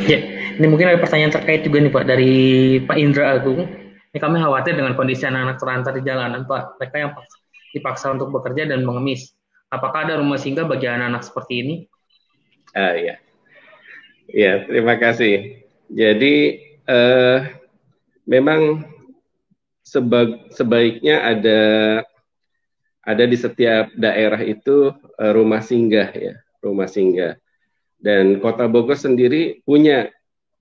Ya, 0.03 0.19
ini 0.59 0.65
mungkin 0.67 0.89
ada 0.89 0.99
pertanyaan 0.99 1.31
terkait 1.31 1.63
juga 1.63 1.79
nih 1.79 1.91
Pak 1.93 2.03
dari 2.07 2.33
Pak 2.83 2.97
Indra 2.97 3.37
Agung 3.37 3.83
ini 4.13 4.21
kami 4.21 4.37
khawatir 4.37 4.77
dengan 4.77 4.93
kondisi 4.93 5.25
anak-anak 5.25 5.57
terlantar 5.57 5.91
di 5.97 6.05
jalanan, 6.05 6.45
Pak. 6.45 6.77
Mereka 6.77 6.95
yang 7.01 7.11
dipaksa 7.73 8.13
untuk 8.13 8.29
bekerja 8.29 8.69
dan 8.69 8.85
mengemis. 8.85 9.33
Apakah 9.73 10.05
ada 10.05 10.21
rumah 10.21 10.37
singgah 10.37 10.69
bagi 10.69 10.85
anak-anak 10.85 11.25
seperti 11.25 11.53
ini? 11.65 11.75
Ah, 12.77 12.93
ya. 12.93 13.17
Ya, 14.29 14.69
terima 14.69 15.01
kasih. 15.01 15.65
Jadi, 15.89 16.61
uh, 16.85 17.41
memang 18.29 18.85
seba 19.81 20.45
sebaiknya 20.53 21.33
ada 21.33 21.61
ada 23.01 23.23
di 23.25 23.33
setiap 23.33 23.89
daerah 23.97 24.45
itu 24.45 24.93
uh, 24.93 25.31
rumah 25.33 25.65
singgah 25.65 26.13
ya, 26.13 26.37
rumah 26.61 26.85
singgah. 26.85 27.33
Dan 28.03 28.43
Kota 28.43 28.67
Bogor 28.67 28.99
sendiri 28.99 29.63
punya 29.63 30.11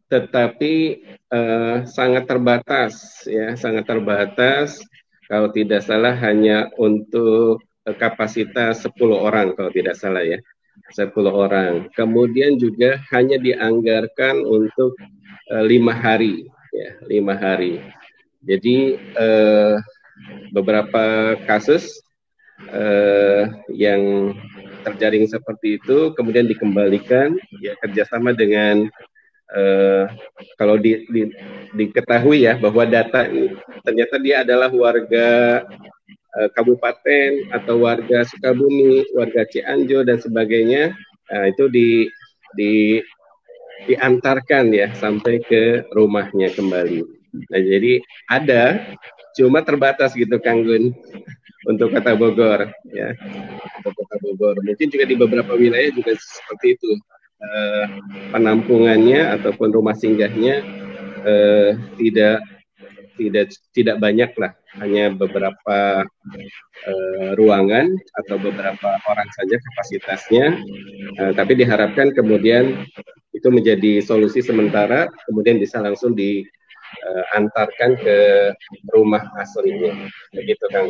tetapi 0.07 1.03
uh, 1.33 1.83
sangat 1.89 2.31
terbatas 2.31 3.25
ya 3.27 3.59
sangat 3.59 3.91
terbatas. 3.91 4.79
Kalau 5.27 5.49
tidak 5.49 5.81
salah 5.83 6.13
hanya 6.23 6.69
untuk 6.79 7.65
uh, 7.89 7.97
kapasitas 7.99 8.87
10 8.87 8.95
orang 9.11 9.59
kalau 9.59 9.75
tidak 9.75 9.99
salah 9.99 10.23
ya 10.23 10.39
10 10.95 11.11
orang. 11.27 11.91
Kemudian 11.99 12.63
juga 12.63 13.03
hanya 13.11 13.41
dianggarkan 13.43 14.47
untuk 14.47 14.95
uh, 15.51 15.65
lima 15.67 15.97
hari 15.97 16.47
ya 16.71 16.91
lima 17.11 17.35
hari. 17.35 17.83
Jadi 18.45 19.01
uh, 19.19 19.83
beberapa 20.55 21.35
kasus 21.49 22.05
uh, 22.71 23.51
yang 23.73 24.33
terjaring 24.83 25.27
seperti 25.27 25.79
itu 25.79 26.15
kemudian 26.15 26.47
dikembalikan 26.47 27.35
ya 27.63 27.75
kerjasama 27.83 28.35
dengan 28.35 28.91
uh, 29.55 30.05
kalau 30.59 30.79
di, 30.79 31.07
di, 31.11 31.31
diketahui 31.75 32.47
ya 32.47 32.59
bahwa 32.59 32.87
data 32.87 33.27
ternyata 33.87 34.17
dia 34.19 34.43
adalah 34.43 34.71
warga 34.71 35.63
uh, 36.37 36.49
kabupaten 36.53 37.53
atau 37.53 37.85
warga 37.85 38.25
Sukabumi, 38.27 39.05
warga 39.13 39.45
Cianjur 39.49 40.05
dan 40.09 40.19
sebagainya, 40.21 40.97
uh, 41.33 41.47
itu 41.49 41.69
di, 41.69 41.91
di 42.57 43.01
diantarkan 43.83 44.71
ya 44.71 44.89
sampai 44.95 45.43
ke 45.43 45.91
rumahnya 45.91 46.55
kembali. 46.55 47.03
Nah, 47.51 47.61
jadi 47.61 47.99
ada 48.31 48.95
cuma 49.35 49.65
terbatas 49.65 50.13
gitu 50.13 50.37
Kang 50.39 50.63
Gun 50.63 50.93
untuk 51.69 51.95
Kota 51.95 52.13
Bogor 52.19 52.71
ya. 52.91 53.15
Untuk 53.83 53.93
Kota 53.95 54.17
Bogor. 54.23 54.57
Mungkin 54.63 54.89
juga 54.91 55.05
di 55.07 55.15
beberapa 55.15 55.53
wilayah 55.55 55.91
juga 55.95 56.15
seperti 56.19 56.79
itu 56.79 56.91
uh, 57.43 57.85
penampungannya 58.35 59.35
ataupun 59.41 59.71
rumah 59.71 59.95
singgahnya 59.95 60.63
uh, 61.23 61.71
tidak 61.99 62.43
tidak 63.13 63.47
tidak 63.77 63.97
banyak 64.01 64.31
lah 64.41 64.57
hanya 64.81 65.13
beberapa 65.13 66.03
uh, 66.89 67.31
ruangan 67.37 67.93
atau 68.25 68.41
beberapa 68.41 68.89
orang 69.05 69.29
saja 69.37 69.61
kapasitasnya 69.61 70.47
uh, 71.21 71.33
tapi 71.37 71.61
diharapkan 71.61 72.17
kemudian 72.17 72.89
itu 73.37 73.49
menjadi 73.53 74.01
solusi 74.01 74.41
sementara 74.41 75.13
kemudian 75.29 75.61
bisa 75.61 75.81
langsung 75.81 76.17
diantarkan 77.01 77.91
ke 77.99 78.17
rumah 78.93 79.23
aslinya 79.41 79.93
begitu 80.37 80.65
Kang. 80.71 80.89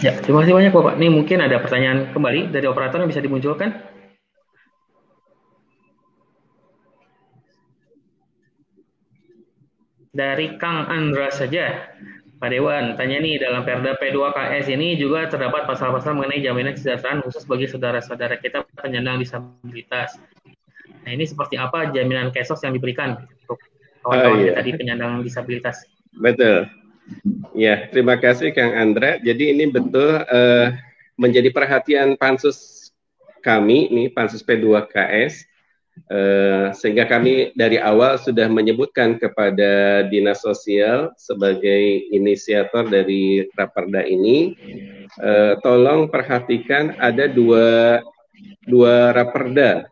Ya 0.00 0.12
terima 0.22 0.44
kasih 0.44 0.54
banyak 0.54 0.72
Bapak. 0.72 0.94
Ini 0.98 1.08
mungkin 1.10 1.38
ada 1.42 1.58
pertanyaan 1.60 2.10
kembali 2.14 2.54
dari 2.54 2.66
operator 2.70 3.02
yang 3.02 3.10
bisa 3.10 3.24
dimunculkan. 3.24 3.74
Dari 10.14 10.54
Kang 10.62 10.86
Andra 10.86 11.34
saja. 11.34 11.90
Pak 12.34 12.50
Dewan, 12.52 12.92
tanya 12.98 13.24
nih 13.24 13.40
dalam 13.40 13.64
Perda 13.64 13.96
P2KS 13.96 14.68
ini 14.68 15.00
juga 15.00 15.30
terdapat 15.32 15.64
pasal-pasal 15.64 16.12
mengenai 16.18 16.44
jaminan 16.44 16.76
kesejahteraan 16.76 17.24
khusus 17.24 17.48
bagi 17.48 17.64
saudara-saudara 17.64 18.36
kita 18.36 18.68
penyandang 18.76 19.22
disabilitas. 19.22 20.20
Nah 21.08 21.10
ini 21.14 21.24
seperti 21.24 21.56
apa 21.56 21.88
jaminan 21.94 22.34
kesos 22.36 22.60
yang 22.60 22.76
diberikan? 22.76 23.16
untuk 23.44 23.60
kawan-kawan 24.04 24.36
oh, 24.36 24.44
iya. 24.44 24.52
tadi 24.60 24.70
penyandang 24.76 25.24
disabilitas? 25.24 25.88
Betul. 26.12 26.68
Ya, 27.56 27.88
terima 27.88 28.20
kasih 28.20 28.52
Kang 28.52 28.76
Andra. 28.76 29.16
Jadi 29.20 29.56
ini 29.56 29.72
betul 29.72 30.20
uh, 30.24 30.76
menjadi 31.16 31.48
perhatian 31.48 32.20
pansus 32.20 32.92
kami, 33.40 33.88
nih 33.88 34.08
pansus 34.12 34.44
P2KS 34.44 35.48
Uh, 36.10 36.74
sehingga 36.76 37.06
kami 37.06 37.54
dari 37.56 37.80
awal 37.80 38.18
sudah 38.20 38.50
menyebutkan 38.50 39.16
kepada 39.16 40.04
dinas 40.10 40.42
sosial 40.42 41.14
sebagai 41.16 42.10
inisiator 42.12 42.90
dari 42.90 43.46
raperda 43.54 44.02
ini, 44.04 44.52
uh, 45.22 45.56
tolong 45.62 46.10
perhatikan 46.10 46.98
ada 46.98 47.30
dua 47.30 48.02
dua 48.66 49.14
raperda 49.16 49.86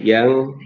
yang 0.00 0.58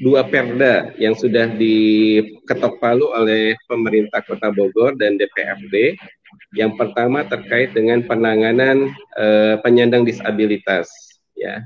dua 0.00 0.26
perda 0.26 0.92
yang 1.00 1.16
sudah 1.16 1.52
diketok 1.56 2.80
palu 2.80 3.08
oleh 3.12 3.56
pemerintah 3.70 4.20
Kota 4.24 4.52
Bogor 4.52 4.96
dan 4.98 5.16
DPRD. 5.16 5.96
Yang 6.52 6.72
pertama 6.76 7.24
terkait 7.24 7.72
dengan 7.72 8.04
penanganan 8.04 8.92
uh, 9.16 9.56
penyandang 9.64 10.04
disabilitas, 10.04 10.88
ya 11.32 11.64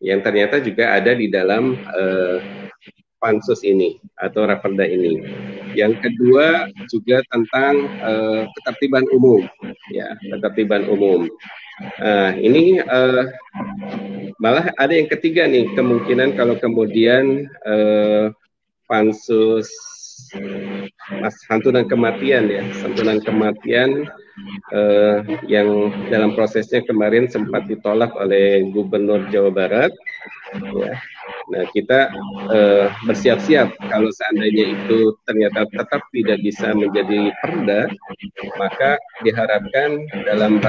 yang 0.00 0.20
ternyata 0.20 0.60
juga 0.60 0.92
ada 0.92 1.16
di 1.16 1.28
dalam 1.32 1.76
uh, 1.92 2.38
pansus 3.16 3.64
ini 3.64 3.96
atau 4.20 4.44
raperda 4.44 4.84
ini. 4.84 5.24
Yang 5.72 6.08
kedua 6.08 6.68
juga 6.88 7.20
tentang 7.32 7.74
uh, 8.00 8.42
ketertiban 8.60 9.04
umum, 9.12 9.44
ya 9.92 10.16
ketertiban 10.20 10.88
umum. 10.88 11.28
Uh, 11.76 12.32
ini 12.40 12.80
uh, 12.80 13.28
malah 14.40 14.72
ada 14.80 14.96
yang 14.96 15.12
ketiga 15.12 15.44
nih 15.44 15.68
kemungkinan 15.76 16.32
kalau 16.32 16.56
kemudian 16.56 17.44
uh, 17.68 18.32
pansus 18.88 19.68
mas 21.20 21.36
santunan 21.44 21.84
kematian 21.84 22.48
ya 22.48 22.64
santunan 22.80 23.20
kematian 23.20 24.08
uh, 24.72 25.24
yang 25.46 25.92
dalam 26.12 26.36
prosesnya 26.36 26.84
kemarin 26.84 27.26
sempat 27.30 27.66
ditolak 27.68 28.12
oleh 28.16 28.66
Gubernur 28.70 29.26
Jawa 29.32 29.50
Barat. 29.52 29.92
Ya. 30.54 30.94
Nah 31.50 31.64
kita 31.74 32.14
uh, 32.50 32.86
bersiap-siap 33.06 33.74
kalau 33.90 34.10
seandainya 34.14 34.78
itu 34.78 35.14
ternyata 35.26 35.66
tetap 35.74 36.02
tidak 36.14 36.38
bisa 36.42 36.70
menjadi 36.74 37.34
perda, 37.42 37.90
maka 38.58 38.98
diharapkan 39.26 40.06
dalam 40.26 40.62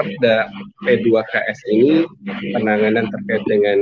Perda 0.00 0.48
P2KS 0.86 1.60
ini 1.68 2.08
penanganan 2.56 3.12
terkait 3.12 3.44
dengan 3.44 3.78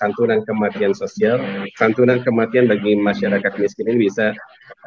santunan 0.00 0.42
kematian 0.42 0.90
sosial, 0.90 1.38
santunan 1.78 2.18
kematian 2.26 2.66
bagi 2.66 2.98
masyarakat 2.98 3.52
miskin 3.62 3.94
ini 3.94 4.10
bisa 4.10 4.34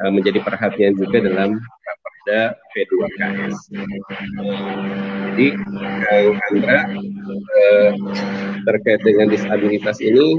uh, 0.04 0.10
menjadi 0.12 0.42
perhatian 0.44 0.94
juga 1.00 1.24
dalam 1.24 1.58
Perda 2.26 2.58
P2KS. 2.74 3.56
Jadi 5.30 5.48
Kang 6.02 6.34
Andra 6.50 6.80
uh, 6.90 7.90
terkait 8.66 8.98
dengan 9.06 9.30
disabilitas 9.30 10.02
ini 10.02 10.34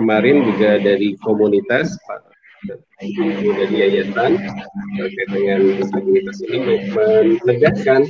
kemarin 0.00 0.48
juga 0.48 0.80
dari 0.80 1.12
komunitas 1.20 2.00
dari 2.64 3.76
yayasan 3.76 4.40
terkait 4.96 5.28
dengan 5.36 5.58
disabilitas 5.84 6.36
ini 6.48 6.88
menegaskan 7.44 8.08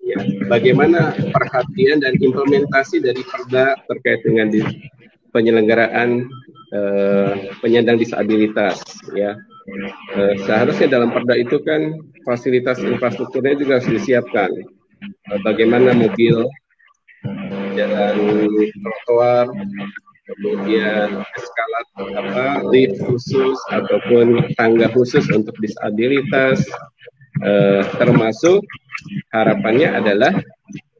ya, 0.00 0.16
bagaimana 0.48 1.12
perhatian 1.36 2.00
dan 2.00 2.16
implementasi 2.16 3.04
dari 3.04 3.20
perda 3.28 3.76
terkait 3.92 4.24
dengan 4.24 4.48
penyelenggaraan 5.36 6.32
uh, 6.72 7.36
penyandang 7.60 8.00
disabilitas 8.00 8.80
ya 9.12 9.36
uh, 10.16 10.34
seharusnya 10.46 10.88
dalam 10.98 11.10
perda 11.10 11.34
itu 11.36 11.58
kan 11.62 11.98
fasilitas 12.22 12.80
infrastrukturnya 12.82 13.58
juga 13.58 13.78
harus 13.78 13.90
disiapkan. 13.90 14.50
Uh, 15.30 15.40
bagaimana 15.44 15.92
mobil 15.92 16.46
jalan 17.74 18.16
trotoar 18.82 19.46
kemudian 20.26 21.22
eskalator 21.22 22.08
apa 22.18 22.46
lift 22.74 22.98
khusus 23.02 23.58
ataupun 23.70 24.42
tangga 24.58 24.90
khusus 24.90 25.26
untuk 25.30 25.54
disabilitas. 25.62 26.62
Eh, 27.44 27.84
termasuk 28.00 28.64
harapannya 29.28 29.92
adalah 29.92 30.32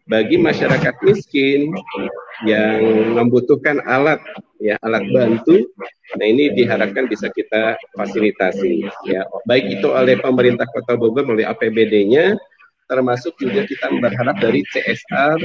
bagi 0.07 0.39
masyarakat 0.39 0.95
miskin 1.03 1.75
yang 2.47 2.79
membutuhkan 3.19 3.83
alat 3.87 4.23
ya 4.63 4.79
alat 4.87 5.03
bantu. 5.11 5.67
Nah 6.17 6.27
ini 6.27 6.55
diharapkan 6.55 7.11
bisa 7.11 7.27
kita 7.35 7.75
fasilitasi 7.99 8.87
ya. 9.11 9.27
Baik 9.51 9.81
itu 9.81 9.91
oleh 9.91 10.15
pemerintah 10.23 10.65
Kota 10.71 10.95
Bogor 10.95 11.27
melalui 11.27 11.47
APBD-nya 11.47 12.39
termasuk 12.87 13.35
juga 13.43 13.67
kita 13.67 13.91
berharap 13.99 14.39
dari 14.39 14.63
CSR 14.71 15.43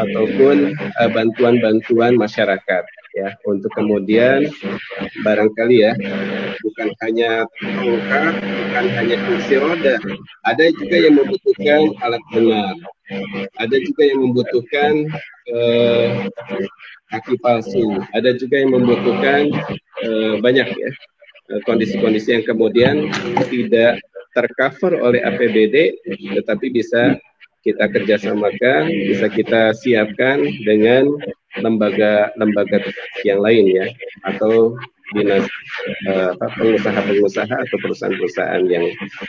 ataupun 0.00 0.72
uh, 0.72 1.10
bantuan-bantuan 1.12 2.16
masyarakat 2.16 2.84
ya 3.14 3.30
untuk 3.46 3.70
kemudian 3.78 4.50
barangkali 5.22 5.86
ya 5.86 5.92
bukan 6.62 6.88
hanya 7.06 7.46
tongkat 7.62 8.34
bukan 8.42 8.86
hanya 8.98 9.16
kursi 9.22 9.54
roda 9.62 9.96
ada 10.44 10.64
juga 10.74 10.96
yang 10.98 11.14
membutuhkan 11.18 11.80
alat 12.02 12.22
dengar 12.34 12.74
ada 13.60 13.76
juga 13.84 14.02
yang 14.02 14.18
membutuhkan 14.24 14.92
uh, 15.52 16.24
kaki 17.12 17.36
palsu. 17.44 18.00
Ada 18.16 18.34
juga 18.40 18.64
yang 18.64 18.72
membutuhkan 18.74 19.52
uh, 20.02 20.34
banyak 20.40 20.68
ya 20.72 20.90
kondisi-kondisi 21.68 22.40
yang 22.40 22.44
kemudian 22.48 23.12
tidak 23.52 24.00
tercover 24.32 24.98
oleh 24.98 25.20
APBD, 25.20 25.94
tetapi 26.40 26.72
bisa 26.72 27.20
kita 27.60 27.84
kerjasamakan, 27.92 28.88
bisa 28.88 29.28
kita 29.28 29.76
siapkan 29.76 30.42
dengan 30.64 31.06
lembaga-lembaga 31.58 32.78
yang 33.22 33.38
lain 33.42 33.64
ya, 33.70 33.86
atau 34.26 34.74
dinas 35.12 35.46
uh, 36.10 36.32
pengusaha-pengusaha 36.38 37.54
atau 37.54 37.76
perusahaan-perusahaan 37.78 38.64
yang 38.66 38.84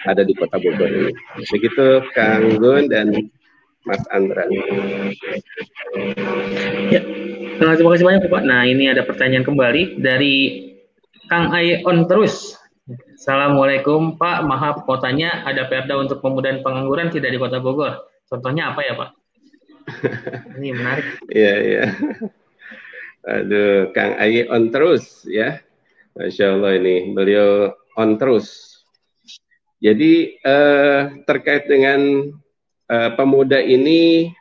ada 0.08 0.24
di 0.24 0.34
Kota 0.34 0.58
Bogor 0.58 0.90
ini. 0.90 1.12
Begitu 1.52 2.02
Kang 2.16 2.58
Gun 2.58 2.88
dan 2.88 3.12
Mas 3.86 4.02
Andra. 4.10 4.50
Ya, 6.90 7.02
terima 7.62 7.78
kasih 7.78 8.06
banyak 8.08 8.26
Pak. 8.26 8.44
Nah 8.48 8.66
ini 8.66 8.90
ada 8.90 9.06
pertanyaan 9.06 9.46
kembali 9.46 10.02
dari 10.02 10.36
Kang 11.30 11.54
Ayon 11.54 12.10
terus 12.10 12.58
Assalamualaikum 13.16 14.22
Pak, 14.22 14.46
maaf 14.46 14.86
kotanya 14.86 15.42
ada 15.42 15.66
perda 15.66 15.98
untuk 15.98 16.22
pemudahan 16.22 16.62
pengangguran 16.62 17.10
tidak 17.10 17.34
di 17.34 17.42
Kota 17.42 17.58
Bogor. 17.58 18.06
Contohnya 18.30 18.70
apa 18.70 18.86
ya 18.86 18.94
Pak? 18.94 19.25
Ini 20.58 20.70
menarik. 20.74 21.06
Iya, 21.30 21.54
iya. 21.62 21.86
Aduh, 23.26 23.90
Kang 23.94 24.18
Ayi 24.22 24.46
on 24.50 24.70
terus 24.70 25.26
ya. 25.26 25.62
Masya 26.16 26.56
Allah 26.56 26.80
ini, 26.80 27.12
beliau 27.12 27.76
on 28.00 28.16
terus. 28.16 28.80
Jadi 29.84 30.40
eh, 30.40 31.02
terkait 31.28 31.68
dengan 31.68 32.32
eh, 32.88 33.12
pemuda 33.20 33.60
ini 33.60 34.32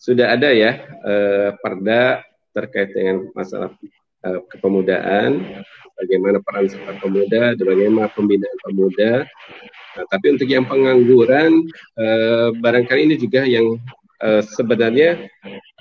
sudah 0.00 0.32
ada 0.32 0.48
ya 0.56 0.80
eh, 1.04 1.50
perda 1.60 2.24
terkait 2.56 2.96
dengan 2.96 3.28
masalah 3.36 3.76
eh, 4.24 4.40
kepemudaan 4.48 5.62
bagaimana 6.02 6.40
peran 6.42 6.66
serta 6.66 6.98
pemuda, 6.98 7.54
bagaimana 7.54 8.08
pembinaan 8.10 8.58
pemuda. 8.64 9.12
Nah, 9.92 10.04
tapi 10.08 10.26
untuk 10.32 10.48
yang 10.48 10.64
pengangguran, 10.64 11.68
eh, 12.00 12.48
barangkali 12.56 13.12
ini 13.12 13.16
juga 13.20 13.44
yang 13.44 13.76
eh, 14.22 14.42
sebenarnya 14.46 15.26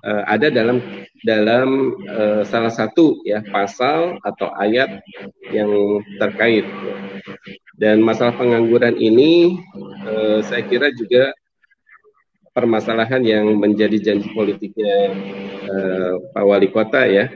eh, 0.03 0.23
ada 0.25 0.49
dalam 0.49 0.81
dalam 1.21 1.95
eh, 2.09 2.41
salah 2.49 2.73
satu 2.73 3.21
ya 3.23 3.45
pasal 3.53 4.17
atau 4.25 4.49
ayat 4.57 5.01
yang 5.53 6.01
terkait. 6.17 6.65
Dan 7.81 8.05
masalah 8.05 8.37
pengangguran 8.37 8.93
ini, 8.97 9.57
eh, 10.05 10.39
saya 10.45 10.65
kira 10.65 10.93
juga 10.93 11.33
permasalahan 12.51 13.23
yang 13.23 13.57
menjadi 13.57 14.11
janji 14.11 14.27
politiknya 14.35 14.97
eh, 15.65 16.13
Pak 16.35 16.45
Wali 16.45 16.67
Kota 16.67 17.07
ya 17.07 17.31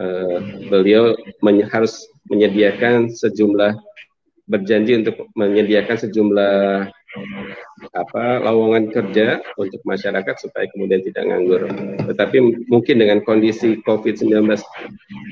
uh, 0.00 0.38
beliau 0.68 1.16
men 1.40 1.64
harus 1.68 2.04
menyediakan 2.28 3.12
sejumlah 3.12 3.76
berjanji 4.46 5.02
untuk 5.02 5.26
menyediakan 5.34 5.96
sejumlah 6.06 6.54
apa 7.92 8.40
lowongan 8.44 8.92
kerja 8.92 9.40
untuk 9.56 9.80
masyarakat 9.84 10.34
supaya 10.40 10.66
kemudian 10.72 11.02
tidak 11.04 11.28
nganggur. 11.28 11.68
Tetapi 12.08 12.66
mungkin 12.70 12.96
dengan 13.02 13.18
kondisi 13.24 13.80
COVID-19 13.84 14.32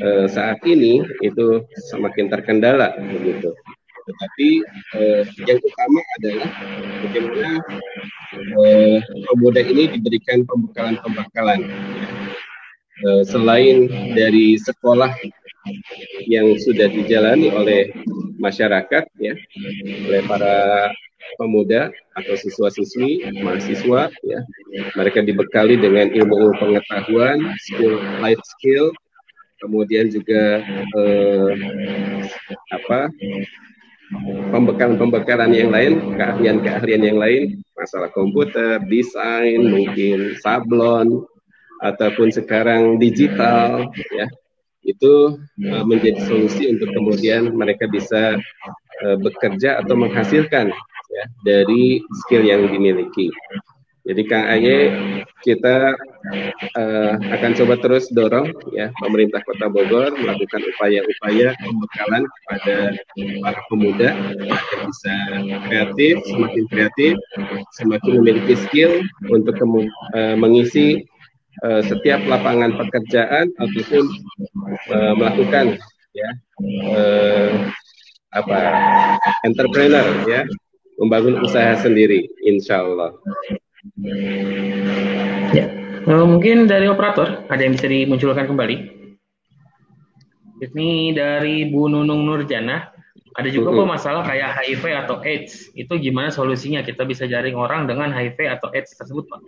eh, 0.05 0.26
saat 0.28 0.61
ini 0.66 1.05
itu 1.20 1.64
semakin 1.93 2.28
terkendala 2.32 2.97
begitu. 2.99 3.53
Tetapi 4.05 4.49
eh, 5.01 5.22
yang 5.49 5.61
utama 5.61 6.01
adalah 6.20 6.51
bagaimana 7.09 7.51
eh, 8.61 8.99
pemuda 9.32 9.61
ini 9.64 9.85
diberikan 9.97 10.45
pembekalan-pembekalan 10.45 11.61
Eh, 12.95 13.22
selain 13.26 13.91
dari 14.14 14.55
sekolah 14.55 15.11
yang 16.30 16.55
sudah 16.62 16.87
dijalani 16.87 17.51
oleh 17.51 17.91
masyarakat 18.39 19.03
ya 19.18 19.35
oleh 20.07 20.22
para 20.30 20.89
pemuda 21.41 21.91
atau 22.14 22.35
siswa-siswi 22.39 23.27
mahasiswa 23.43 24.12
ya. 24.25 24.41
Mereka 24.99 25.25
dibekali 25.25 25.79
dengan 25.81 26.11
ilmu-ilmu 26.12 26.59
pengetahuan 26.59 27.55
skill 27.62 27.99
life 28.22 28.43
skill 28.57 28.95
kemudian 29.62 30.12
juga 30.12 30.61
eh, 30.68 31.53
apa 32.68 33.09
pembekalan-pembekalan 34.53 35.57
yang 35.57 35.72
lain 35.72 35.93
keahlian-keahlian 36.20 37.03
yang 37.03 37.18
lain 37.18 37.43
masalah 37.72 38.12
komputer 38.12 38.79
desain 38.87 39.64
mungkin 39.64 40.37
sablon 40.45 41.25
ataupun 41.83 42.33
sekarang 42.33 43.01
digital 43.01 43.89
ya. 44.14 44.29
Itu 44.85 45.41
uh, 45.41 45.85
menjadi 45.89 46.20
solusi 46.29 46.68
untuk 46.68 46.93
kemudian 46.93 47.57
mereka 47.57 47.89
bisa 47.89 48.37
uh, 49.01 49.16
bekerja 49.16 49.81
atau 49.81 49.97
menghasilkan 49.97 50.77
ya 51.14 51.24
dari 51.46 52.02
skill 52.24 52.42
yang 52.42 52.66
dimiliki. 52.66 53.30
Jadi 54.04 54.22
Kang 54.28 54.44
Aye 54.52 54.92
kita 55.40 55.96
uh, 56.76 57.14
akan 57.16 57.50
coba 57.56 57.74
terus 57.80 58.12
dorong 58.12 58.52
ya 58.76 58.92
pemerintah 59.00 59.40
Kota 59.48 59.72
Bogor 59.72 60.12
melakukan 60.12 60.60
upaya-upaya 60.60 61.56
pembekalan 61.56 62.28
kepada 62.28 62.76
para 63.16 63.60
pemuda 63.72 64.08
agar 64.12 64.80
bisa 64.84 65.14
kreatif, 65.72 66.14
semakin 66.28 66.64
kreatif, 66.68 67.14
semakin 67.80 68.12
memiliki 68.20 68.54
skill 68.68 68.92
untuk 69.32 69.56
uh, 69.56 70.36
mengisi 70.36 71.00
uh, 71.64 71.80
setiap 71.80 72.20
lapangan 72.28 72.76
pekerjaan 72.76 73.48
ataupun 73.56 74.04
uh, 74.92 75.12
melakukan 75.16 75.80
ya 76.12 76.30
uh, 76.92 77.72
apa 78.36 78.58
entrepreneur 79.48 80.04
ya 80.28 80.44
membangun 81.05 81.44
usaha 81.44 81.76
sendiri 81.76 82.32
insya 82.40 82.80
Allah. 82.80 83.12
Ya, 85.52 85.68
uh, 86.09 86.24
mungkin 86.24 86.64
dari 86.64 86.88
operator 86.88 87.44
ada 87.52 87.61
yang 87.61 87.76
bisa 87.76 87.84
dimunculkan 87.84 88.48
kembali. 88.48 88.76
Ini 90.64 91.12
dari 91.12 91.68
Bu 91.68 91.92
Nunung 91.92 92.24
Nurjana. 92.24 92.88
Ada 93.34 93.50
juga 93.50 93.74
kok 93.74 93.90
masalah 93.90 94.22
kayak 94.22 94.62
HIV 94.62 94.84
atau 95.05 95.18
AIDS. 95.20 95.68
Itu 95.74 95.98
gimana 95.98 96.30
solusinya? 96.30 96.86
Kita 96.86 97.02
bisa 97.02 97.26
jaring 97.26 97.59
orang 97.59 97.90
dengan 97.90 98.14
HIV 98.14 98.38
atau 98.46 98.70
AIDS 98.70 98.94
tersebut, 98.94 99.26
Pak? 99.26 99.40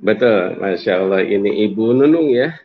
Betul, 0.00 0.56
Masya 0.58 1.04
Allah. 1.04 1.20
Ini 1.22 1.68
Ibu 1.68 1.94
Nunung 1.94 2.32
ya. 2.32 2.56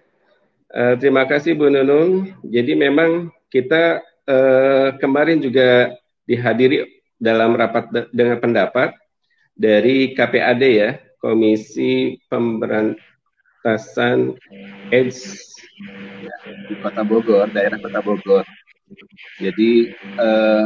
Uh, 0.71 0.95
terima 0.97 1.27
kasih 1.27 1.59
Bu 1.59 1.67
Nunung. 1.67 2.31
Jadi 2.47 2.71
memang 2.73 3.29
kita 3.51 3.99
uh, 4.25 4.95
kemarin 4.97 5.43
juga 5.43 5.91
dihadiri 6.23 6.98
dalam 7.19 7.53
rapat 7.53 7.91
dengan 8.15 8.39
pendapat 8.39 8.95
dari 9.53 10.15
KPAD 10.15 10.63
ya, 10.63 10.89
Komisi 11.19 12.15
Pemberantasan 12.31 14.39
AIDS 14.89 15.19
di 16.71 16.75
Kota 16.79 17.03
Bogor, 17.03 17.51
daerah 17.51 17.77
Kota 17.77 17.99
Bogor. 17.99 18.47
Jadi 19.37 19.93
uh, 20.17 20.65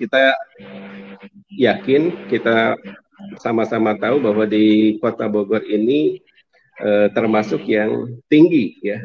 kita 0.00 0.34
yakin, 1.52 2.26
kita 2.32 2.74
sama-sama 3.38 3.94
tahu 4.00 4.24
bahwa 4.24 4.48
di 4.48 4.96
Kota 5.02 5.26
Bogor 5.26 5.66
ini 5.66 6.22
eh, 6.78 7.10
termasuk 7.10 7.66
yang 7.66 8.06
tinggi 8.30 8.78
ya 8.82 9.02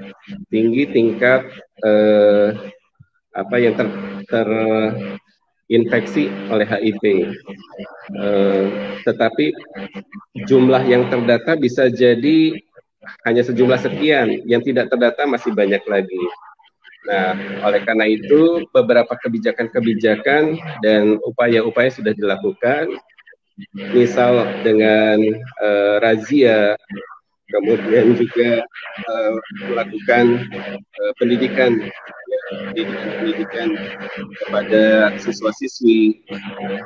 tinggi 0.53 0.86
tingkat 0.93 1.49
eh, 1.82 2.53
apa 3.34 3.55
yang 3.57 3.74
ter, 4.30 4.47
terinfeksi 5.74 6.30
oleh 6.54 6.70
HIV 6.70 7.34
eh, 8.14 8.66
tetapi 9.02 9.58
jumlah 10.46 10.86
yang 10.86 11.10
terdata 11.10 11.58
bisa 11.58 11.90
jadi 11.90 12.54
hanya 13.26 13.42
sejumlah 13.42 13.82
sekian. 13.82 14.46
Yang 14.46 14.70
tidak 14.70 14.94
terdata 14.94 15.26
masih 15.26 15.50
banyak 15.58 15.82
lagi. 15.90 16.24
Nah, 17.10 17.36
oleh 17.66 17.82
karena 17.84 18.06
itu 18.06 18.64
beberapa 18.70 19.18
kebijakan-kebijakan 19.18 20.62
dan 20.86 21.18
upaya-upaya 21.26 21.90
sudah 21.90 22.14
dilakukan. 22.14 22.94
Misal 23.74 24.46
dengan 24.62 25.18
uh, 25.58 25.98
razia 26.02 26.78
kemudian 27.54 28.18
juga 28.18 28.66
uh, 29.10 29.36
melakukan 29.70 30.48
uh, 30.90 31.14
pendidikan 31.22 31.86
pendidikan 32.52 33.70
kepada 34.46 35.16
siswa-siswi 35.20 36.24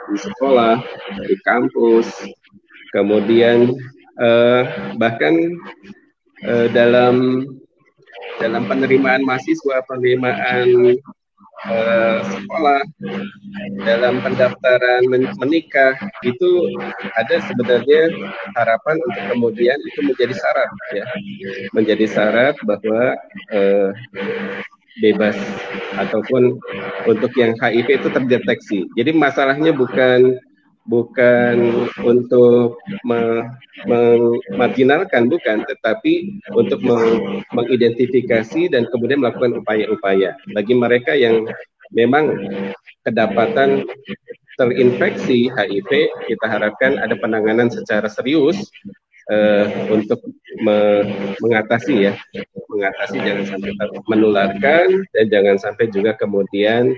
di 0.08 0.18
sekolah 0.18 0.82
di 1.26 1.36
kampus 1.42 2.08
kemudian 2.94 3.74
uh, 4.22 4.64
bahkan 5.02 5.34
uh, 6.46 6.68
dalam 6.72 7.46
dalam 8.38 8.70
penerimaan 8.70 9.26
mahasiswa 9.26 9.82
penerimaan 9.90 10.98
uh, 11.66 12.20
sekolah 12.22 12.82
dalam 13.82 14.22
pendaftaran 14.22 15.02
menikah 15.42 15.98
itu 16.22 16.50
ada 17.18 17.42
sebenarnya 17.50 18.14
harapan 18.54 18.96
untuk 19.10 19.24
kemudian 19.34 19.78
itu 19.90 20.00
menjadi 20.06 20.34
syarat 20.38 20.70
ya. 20.94 21.06
Menjadi 21.74 22.06
syarat 22.06 22.56
bahwa 22.62 23.18
uh, 23.54 23.90
bebas. 25.02 25.36
Ataupun 25.98 26.62
untuk 27.10 27.34
yang 27.38 27.56
HIV 27.58 27.90
itu 28.04 28.10
terdeteksi. 28.14 28.86
Jadi 28.98 29.14
masalahnya 29.14 29.74
bukan 29.74 30.38
bukan 30.88 31.86
untuk 32.06 32.78
memarginalkan 33.04 35.28
bukan. 35.28 35.66
Tetapi 35.66 36.14
untuk 36.54 36.80
mengidentifikasi 37.54 38.70
dan 38.72 38.86
kemudian 38.94 39.20
melakukan 39.22 39.54
upaya-upaya. 39.62 40.36
Bagi 40.54 40.74
mereka 40.78 41.16
yang 41.18 41.48
memang 41.92 42.38
kedapatan 43.08 43.88
terinfeksi 44.58 45.54
HIV 45.54 45.90
kita 46.28 46.46
harapkan 46.50 46.98
ada 46.98 47.14
penanganan 47.22 47.70
secara 47.70 48.10
serius 48.10 48.58
uh, 49.32 49.66
untuk 49.92 50.20
me 50.64 51.06
mengatasi 51.44 52.12
ya 52.12 52.14
mengatasi 52.68 53.18
jangan 53.22 53.46
sampai 53.46 53.72
menularkan 54.08 54.88
dan 55.16 55.26
jangan 55.32 55.58
sampai 55.58 55.86
juga 55.92 56.16
kemudian 56.18 56.96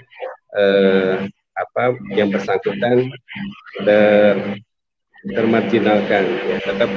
uh, 0.55 1.27
apa 1.59 1.95
yang 2.15 2.31
bersangkutan 2.31 3.11
ter 3.83 4.59
termarginalkan. 5.19 6.23
Ya 6.47 6.57
tetap 6.63 6.87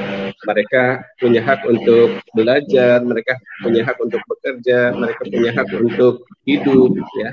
mereka 0.47 1.03
punya 1.19 1.43
hak 1.43 1.67
untuk 1.67 2.23
belajar 2.31 3.03
mereka 3.03 3.35
punya 3.59 3.83
hak 3.83 3.99
untuk 3.99 4.21
bekerja 4.31 4.95
mereka 4.95 5.21
punya 5.27 5.51
hak 5.51 5.69
untuk 5.75 6.23
hidup 6.47 6.91
ya. 7.19 7.29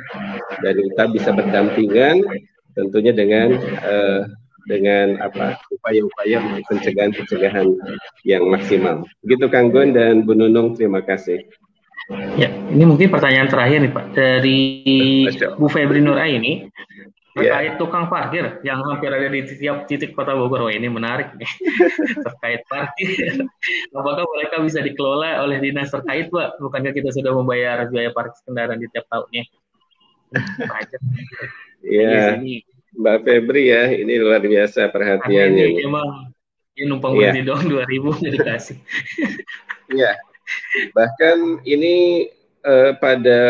Dan 0.66 0.74
kita 0.90 1.02
bisa 1.14 1.30
berdampingan 1.30 2.26
tentunya 2.74 3.12
dengan 3.14 3.54
uh, 3.86 4.22
dengan 4.68 5.16
apa 5.22 5.60
upaya-upaya 5.72 6.40
pencegahan-pencegahan 6.68 7.68
yang 8.26 8.44
maksimal. 8.48 9.06
Begitu 9.24 9.46
Kang 9.48 9.72
Gun 9.72 9.96
dan 9.96 10.26
Bu 10.26 10.36
Nunung, 10.36 10.76
terima 10.76 11.00
kasih. 11.00 11.44
Ya, 12.34 12.50
ini 12.74 12.82
mungkin 12.82 13.06
pertanyaan 13.06 13.46
terakhir 13.46 13.86
nih 13.86 13.92
Pak 13.94 14.06
dari 14.18 14.58
Bu 15.54 15.70
Febri 15.70 16.02
Nur 16.02 16.18
ini 16.18 16.66
terkait 17.30 17.72
yeah. 17.72 17.78
tukang 17.78 18.10
parkir 18.10 18.58
yang 18.66 18.82
hampir 18.82 19.06
ada 19.06 19.30
di 19.30 19.46
setiap 19.46 19.86
titik 19.86 20.18
kota 20.18 20.34
Bogor. 20.34 20.66
Wah, 20.66 20.74
ini 20.74 20.90
menarik 20.90 21.30
nih. 21.38 21.46
terkait 22.26 22.66
parkir. 22.66 23.46
Apakah 23.94 24.26
mereka 24.26 24.58
bisa 24.58 24.82
dikelola 24.82 25.38
oleh 25.46 25.62
dinas 25.62 25.94
terkait, 25.94 26.26
Pak? 26.26 26.58
Bukankah 26.58 26.90
kita 26.90 27.14
sudah 27.14 27.30
membayar 27.30 27.86
biaya 27.86 28.10
parkir 28.10 28.42
kendaraan 28.42 28.82
di 28.82 28.90
tiap 28.90 29.06
tahunnya? 29.06 29.44
Iya. 31.80 32.36
Yeah. 32.36 32.60
Mbak 32.96 33.18
Febri 33.22 33.70
ya, 33.70 33.90
ini 33.90 34.18
luar 34.18 34.42
biasa 34.42 34.90
perhatiannya. 34.90 35.66
Ini 35.78 35.86
memang 35.86 36.34
ini 36.74 36.84
numpang 36.88 37.14
yeah. 37.18 37.34
berhenti 37.34 37.42
doang 37.46 37.64
2000 37.66 38.34
dikasih. 38.36 38.78
Iya. 39.90 40.14
Bahkan 40.94 41.66
ini 41.66 42.30
uh, 42.62 42.94
pada 42.94 43.42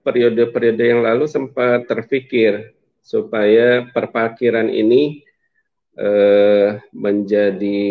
periode-periode 0.00 0.88
yang 0.88 1.04
lalu 1.04 1.28
sempat 1.28 1.84
terpikir 1.84 2.72
supaya 3.04 3.84
perparkiran 3.92 4.72
ini 4.72 5.26
eh, 5.96 6.78
menjadi 6.92 7.82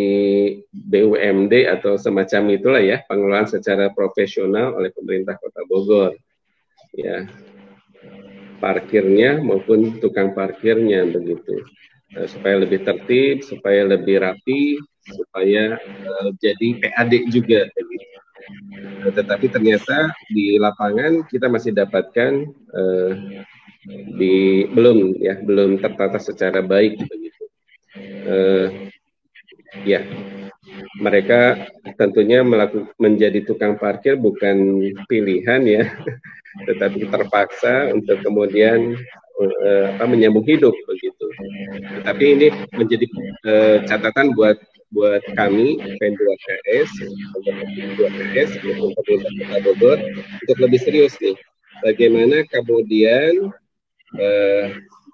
BUMD 0.72 1.54
atau 1.72 2.00
semacam 2.00 2.42
itulah 2.56 2.82
ya 2.84 3.02
pengelolaan 3.08 3.50
secara 3.50 3.90
profesional 3.92 4.78
oleh 4.78 4.94
pemerintah 4.94 5.36
Kota 5.42 5.64
Bogor 5.68 6.16
ya 6.96 7.28
parkirnya 8.60 9.40
maupun 9.42 10.00
tukang 10.00 10.32
parkirnya 10.36 11.06
begitu 11.08 11.64
eh, 12.16 12.28
supaya 12.30 12.62
lebih 12.62 12.84
tertib 12.84 13.44
supaya 13.44 13.86
lebih 13.86 14.22
rapi 14.24 14.80
supaya 15.06 15.80
eh, 15.82 16.30
jadi 16.40 16.68
PAD 16.82 17.12
juga 17.30 17.68
begitu 17.72 18.16
tetapi 19.06 19.46
ternyata 19.50 20.14
di 20.30 20.58
lapangan 20.62 21.26
kita 21.30 21.50
masih 21.50 21.74
dapatkan 21.74 22.46
eh, 22.74 23.12
di 24.18 24.66
belum 24.70 25.22
ya 25.22 25.38
belum 25.42 25.78
tertata 25.78 26.18
secara 26.18 26.66
baik 26.66 26.98
begitu. 27.06 27.44
Uh, 28.26 28.90
ya 29.86 30.02
mereka 31.00 31.70
tentunya 31.96 32.42
melakukan 32.42 32.92
menjadi 32.98 33.44
tukang 33.46 33.78
parkir 33.78 34.18
bukan 34.18 34.82
pilihan 35.08 35.62
ya, 35.64 35.84
tetapi 36.68 37.06
terpaksa 37.08 37.94
untuk 37.94 38.20
kemudian 38.24 38.96
uh, 39.40 39.86
apa 39.96 40.06
menyambung 40.08 40.44
hidup 40.48 40.74
begitu. 40.88 41.26
Tapi 42.04 42.24
ini 42.40 42.48
menjadi 42.76 43.06
uh, 43.46 43.78
catatan 43.88 44.34
buat 44.34 44.58
buat 44.94 45.24
kami 45.36 45.76
P2KS, 46.00 46.90
P2KS 47.44 48.50
untuk 50.48 50.58
lebih 50.64 50.80
serius 50.80 51.20
nih. 51.20 51.36
Bagaimana 51.84 52.48
kemudian 52.48 53.52
eh, 54.16 54.66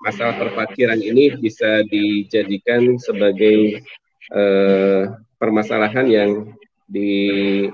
masalah 0.05 0.37
perparkiran 0.37 1.01
ini 1.01 1.33
bisa 1.41 1.81
dijadikan 1.89 3.01
sebagai 3.01 3.81
eh, 4.29 5.09
permasalahan 5.41 6.05
yang 6.05 6.53
dikaji 6.91 7.71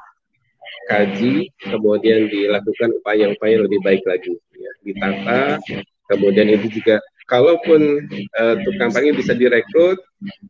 kemudian 1.60 2.32
dilakukan 2.32 2.90
upaya-upaya 3.04 3.66
lebih 3.66 3.84
baik 3.84 4.06
lagi 4.08 4.40
ya, 4.56 4.72
ditata 4.86 5.60
kemudian 6.08 6.48
itu 6.54 6.80
juga 6.80 7.04
kalaupun 7.28 8.08
uh, 8.40 8.56
tukang 8.64 8.90
parkir 8.90 9.14
bisa 9.14 9.36
direkrut 9.36 10.00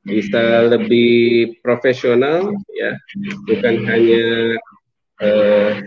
bisa 0.05 0.69
lebih 0.71 1.57
profesional 1.65 2.53
ya. 2.71 2.93
Bukan 3.49 3.83
hanya 3.89 4.25
uh, 5.19 5.81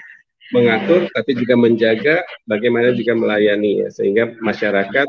mengatur 0.50 1.06
tapi 1.14 1.38
juga 1.38 1.54
menjaga 1.54 2.26
bagaimana 2.44 2.92
juga 2.92 3.14
melayani 3.16 3.86
ya. 3.86 3.88
Sehingga 3.94 4.34
masyarakat 4.42 5.08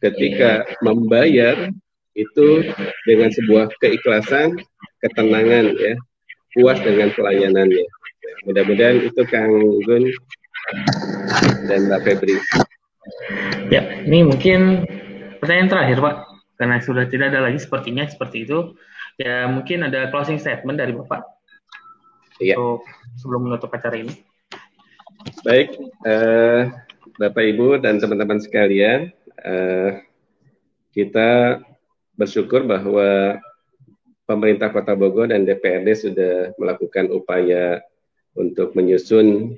ketika 0.00 0.64
membayar 0.80 1.74
itu 2.16 2.64
dengan 3.04 3.28
sebuah 3.28 3.68
keikhlasan, 3.78 4.56
ketenangan 5.04 5.76
ya, 5.76 5.94
puas 6.56 6.80
dengan 6.80 7.12
pelayanannya. 7.12 7.84
Mudah-mudahan 8.48 9.04
itu 9.04 9.22
Kang 9.28 9.52
Gun 9.84 10.08
dan 11.68 11.86
Mbak 11.92 12.00
Febri. 12.02 12.36
Ya, 13.68 14.02
ini 14.02 14.26
mungkin 14.26 14.88
pertanyaan 15.38 15.70
terakhir 15.70 15.98
Pak, 16.00 16.16
karena 16.56 16.76
sudah 16.80 17.04
tidak 17.06 17.36
ada 17.36 17.44
lagi 17.44 17.60
sepertinya 17.60 18.08
seperti 18.08 18.48
itu. 18.48 18.74
Ya 19.16 19.48
mungkin 19.48 19.84
ada 19.84 20.12
closing 20.12 20.36
statement 20.36 20.76
dari 20.76 20.92
Bapak 20.92 21.24
ya. 22.40 22.56
untuk 22.56 22.84
sebelum 23.16 23.48
menutup 23.48 23.72
acara 23.72 23.96
ini. 23.96 24.12
Baik, 25.42 25.72
uh, 26.04 26.68
Bapak 27.16 27.44
Ibu 27.44 27.80
dan 27.80 27.96
teman-teman 27.96 28.38
sekalian, 28.38 29.10
uh, 29.42 29.98
kita 30.92 31.60
bersyukur 32.16 32.64
bahwa 32.64 33.38
pemerintah 34.26 34.72
Kota 34.72 34.96
Bogor 34.98 35.30
dan 35.30 35.46
DPRD 35.46 35.88
sudah 35.94 36.34
melakukan 36.58 37.12
upaya 37.14 37.80
untuk 38.36 38.74
menyusun 38.74 39.56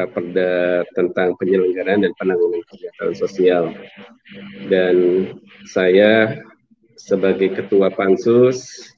perda 0.00 0.80
tentang 0.96 1.36
penyelenggaraan 1.36 2.08
dan 2.08 2.12
penanggulangan 2.16 2.64
kesejahteraan 2.72 3.16
sosial. 3.18 3.64
Dan 4.72 4.96
saya 5.68 6.40
sebagai 6.96 7.52
ketua 7.52 7.92
pansus 7.92 8.88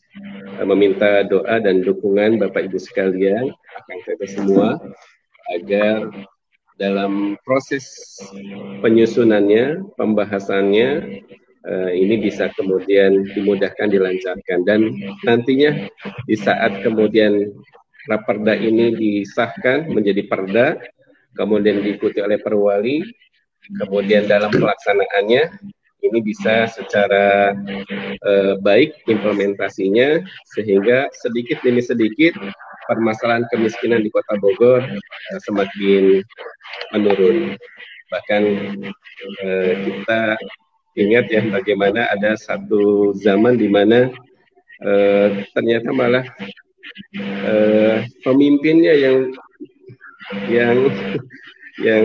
meminta 0.62 1.26
doa 1.26 1.58
dan 1.58 1.82
dukungan 1.82 2.38
Bapak 2.38 2.70
Ibu 2.70 2.78
sekalian, 2.78 3.50
akan 3.50 3.96
kita 4.06 4.26
semua 4.30 4.78
agar 5.58 6.12
dalam 6.78 7.34
proses 7.42 7.86
penyusunannya, 8.84 9.82
pembahasannya 9.98 10.88
uh, 11.66 11.90
ini 11.90 12.18
bisa 12.22 12.50
kemudian 12.54 13.26
dimudahkan, 13.34 13.88
dilancarkan 13.90 14.58
dan 14.66 14.80
nantinya 15.26 15.88
di 16.26 16.36
saat 16.36 16.82
kemudian 16.82 17.50
raperda 18.10 18.58
ini 18.58 18.94
disahkan 18.98 19.86
menjadi 19.90 20.26
perda, 20.26 20.78
kemudian 21.38 21.82
diikuti 21.82 22.18
oleh 22.18 22.38
perwali, 22.42 23.06
kemudian 23.78 24.26
dalam 24.26 24.50
pelaksanaannya 24.50 25.42
ini 26.02 26.18
bisa 26.18 26.66
secara 26.66 27.54
uh, 28.26 28.54
baik 28.58 29.06
implementasinya 29.06 30.18
sehingga 30.50 31.06
sedikit 31.14 31.62
demi 31.62 31.78
sedikit 31.78 32.34
permasalahan 32.90 33.46
kemiskinan 33.54 34.02
di 34.02 34.10
Kota 34.10 34.34
Bogor 34.42 34.82
uh, 34.82 35.40
semakin 35.46 36.26
menurun. 36.90 37.54
Bahkan 38.10 38.42
uh, 39.46 39.72
kita 39.86 40.20
ingat 40.98 41.26
ya 41.32 41.42
bagaimana 41.48 42.08
ada 42.12 42.36
satu 42.36 43.16
zaman 43.16 43.56
di 43.56 43.68
mana 43.68 44.12
uh, 44.84 45.28
ternyata 45.56 45.88
malah 45.92 46.24
uh, 47.48 48.04
pemimpinnya 48.24 48.92
yang 48.92 49.18
yang 50.48 50.76
yang 51.88 52.04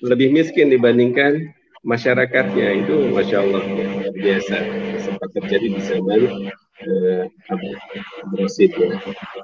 lebih 0.00 0.32
miskin 0.32 0.72
dibandingkan 0.72 1.52
masyarakatnya 1.84 2.80
itu 2.80 3.12
masya 3.12 3.44
Allah 3.44 3.62
ya, 3.68 3.88
biasa 4.16 4.56
sempat 5.04 5.28
terjadi 5.36 5.66
di 5.76 5.80
zaman 5.84 6.20
ya. 6.48 6.54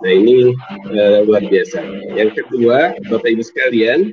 Nah 0.00 0.12
ini 0.12 0.52
uh, 0.92 1.18
luar 1.24 1.44
biasa. 1.46 1.80
Yang 2.16 2.42
kedua, 2.42 2.96
Bapak 3.08 3.28
Ibu 3.32 3.44
sekalian, 3.44 4.12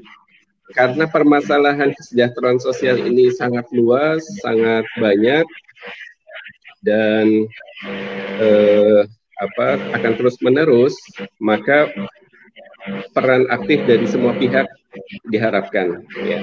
karena 0.76 1.08
permasalahan 1.08 1.96
kesejahteraan 1.96 2.60
sosial 2.60 3.00
ini 3.00 3.32
sangat 3.32 3.68
luas, 3.72 4.24
sangat 4.44 4.84
banyak, 5.00 5.48
dan 6.84 7.48
eh, 8.40 9.02
apa 9.38 9.68
akan 9.96 10.14
terus 10.18 10.36
menerus, 10.42 10.96
maka 11.38 11.88
peran 13.12 13.46
aktif 13.54 13.84
dari 13.86 14.08
semua 14.10 14.34
pihak 14.36 14.68
diharapkan. 15.30 16.04
Ya. 16.24 16.42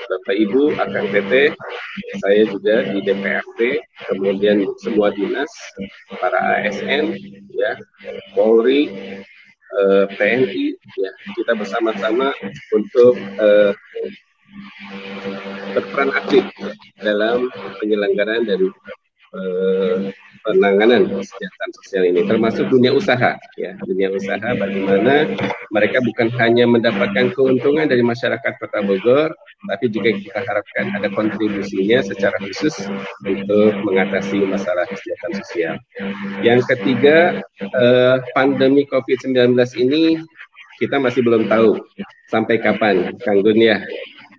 Bapak 0.00 0.32
Ibu 0.32 0.80
akan 0.80 1.04
PT, 1.12 1.52
saya 2.24 2.42
juga 2.48 2.88
di 2.88 3.04
DPRD, 3.04 3.84
kemudian 4.08 4.64
semua 4.80 5.12
dinas, 5.12 5.50
para 6.16 6.40
ASN, 6.64 7.20
ya, 7.52 7.76
Polri, 8.32 8.88
uh, 9.78 10.06
eh, 10.06 10.16
TNI 10.18 10.66
ya 10.98 11.10
kita 11.36 11.52
bersama-sama 11.54 12.34
untuk 12.74 13.14
uh, 13.38 13.72
berperan 15.74 16.10
aktif 16.14 16.44
dalam 16.98 17.46
penyelenggaraan 17.78 18.44
dari 18.46 18.66
uh, 19.34 20.10
penanganan 20.46 21.08
kesejahteraan 21.08 21.72
sosial 21.82 22.02
ini 22.08 22.20
termasuk 22.24 22.66
dunia 22.72 22.92
usaha 22.94 23.36
ya 23.60 23.70
dunia 23.84 24.08
usaha 24.12 24.56
bagaimana 24.56 25.28
mereka 25.70 25.98
bukan 26.02 26.28
hanya 26.40 26.64
mendapatkan 26.66 27.32
keuntungan 27.36 27.86
dari 27.86 28.00
masyarakat 28.02 28.52
Kota 28.58 28.80
Bogor 28.82 29.30
tapi 29.68 29.92
juga 29.92 30.16
kita 30.16 30.40
harapkan 30.40 30.84
ada 30.96 31.08
kontribusinya 31.12 32.00
secara 32.00 32.36
khusus 32.40 32.74
untuk 33.22 33.76
mengatasi 33.84 34.40
masalah 34.48 34.88
kesejahteraan 34.88 35.34
sosial. 35.44 35.74
Yang 36.40 36.60
ketiga 36.72 37.44
eh, 37.60 38.16
pandemi 38.32 38.88
COVID-19 38.88 39.52
ini 39.76 40.24
kita 40.80 40.96
masih 40.96 41.20
belum 41.20 41.44
tahu 41.52 41.76
sampai 42.32 42.56
kapan 42.56 43.12
Kang 43.20 43.44
Gun 43.44 43.60
ya 43.60 43.84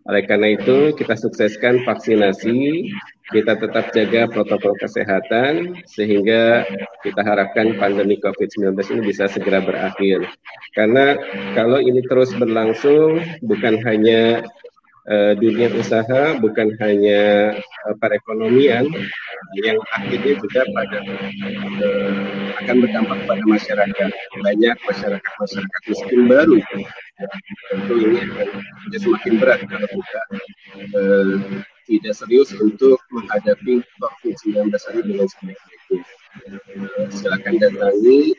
oleh 0.10 0.24
karena 0.26 0.58
itu, 0.58 0.97
kita 0.97 1.14
sukseskan 1.14 1.86
vaksinasi, 1.86 2.89
kita 3.30 3.54
tetap 3.54 3.93
jaga 3.93 4.26
protokol 4.26 4.74
kesehatan, 4.82 5.78
sehingga 5.86 6.66
kita 7.06 7.22
harapkan 7.22 7.78
pandemi 7.78 8.18
COVID-19 8.18 8.74
ini 8.97 9.02
bisa 9.14 9.30
segera 9.30 9.62
berakhir. 9.62 10.26
Karena 10.74 11.16
kalau 11.54 11.78
ini 11.78 12.02
terus 12.10 12.34
berlangsung, 12.34 13.22
bukan 13.45 13.78
hanya 13.86 14.41
uh, 15.12 15.34
dunia 15.36 15.68
usaha, 15.76 16.39
bukan 16.39 16.72
hanya 16.80 17.51
uh, 17.59 17.95
perekonomian, 17.99 18.88
yang 19.59 19.78
akhirnya 19.91 20.39
juga 20.39 20.64
pada 20.72 20.99
uh, 21.84 22.14
akan 22.64 22.76
berdampak 22.80 23.20
pada 23.28 23.43
masyarakat. 23.43 24.12
Banyak 24.39 24.76
masyarakat-masyarakat 24.88 25.82
miskin 25.91 26.22
baru 26.32 26.57
tentu 27.70 27.93
ini 28.01 28.18
akan 28.26 28.47
semakin 28.97 29.34
berat 29.38 29.59
kalau 29.70 29.88
kita 29.88 30.22
uh, 30.97 31.36
tidak 31.86 32.14
serius 32.16 32.49
untuk 32.57 32.97
menghadapi 33.12 33.84
COVID-19 33.99 34.72
ini 34.72 35.01
dengan 35.05 35.28
sebaik-baiknya. 35.28 35.71
Silakan 37.12 37.60
datangi 37.60 38.32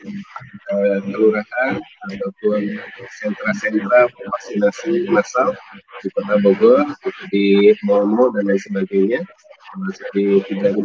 uh, 0.73 0.97
kelurahan 1.05 1.77
ataupun 2.09 2.81
sentra-sentra 3.21 4.09
vaksinasi 4.09 5.07
massal 5.13 5.53
di 6.01 6.07
Kota 6.17 6.41
Bogor, 6.41 6.81
di 7.29 7.69
Momo 7.85 8.33
dan 8.33 8.49
lain 8.49 8.57
sebagainya, 8.57 9.21
termasuk 9.69 10.07
di 10.17 10.41
315, 10.49 10.81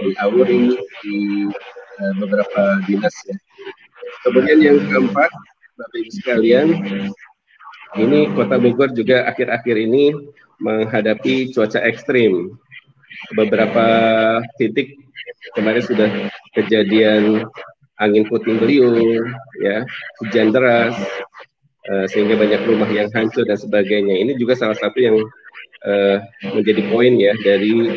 di 0.00 0.10
Auri, 0.24 0.64
di 1.04 1.18
uh, 2.00 2.14
beberapa 2.16 2.80
dinas 2.88 3.14
ya. 3.28 3.36
Kemudian 4.24 4.58
yang 4.64 4.78
keempat, 4.88 5.28
Bapak 5.76 5.96
Ibu 6.00 6.10
sekalian, 6.16 6.68
ini 8.00 8.26
Kota 8.32 8.56
Bogor 8.56 8.90
juga 8.96 9.28
akhir-akhir 9.28 9.76
ini 9.78 10.16
menghadapi 10.58 11.52
cuaca 11.52 11.82
ekstrim. 11.84 12.56
Beberapa 13.34 13.86
titik 14.56 14.96
kemarin 15.54 15.84
sudah 15.84 16.08
kejadian 16.56 17.46
angin 18.02 18.26
puting 18.26 18.58
beliung, 18.58 19.22
ya, 19.62 19.86
hujan 20.22 20.50
deras, 20.50 20.94
uh, 21.90 22.06
sehingga 22.10 22.34
banyak 22.34 22.62
rumah 22.66 22.90
yang 22.90 23.10
hancur 23.14 23.46
dan 23.46 23.58
sebagainya. 23.58 24.18
Ini 24.18 24.32
juga 24.38 24.58
salah 24.58 24.74
satu 24.74 24.98
yang 24.98 25.16
uh, 25.86 26.18
menjadi 26.54 26.82
poin 26.90 27.14
ya 27.14 27.32
dari 27.44 27.94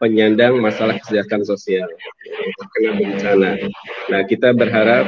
penyandang 0.00 0.56
masalah 0.64 0.96
kesejahteraan 0.96 1.44
sosial 1.44 1.84
terkena 2.56 2.90
bencana. 2.96 3.50
Nah, 4.08 4.22
kita 4.24 4.56
berharap 4.56 5.04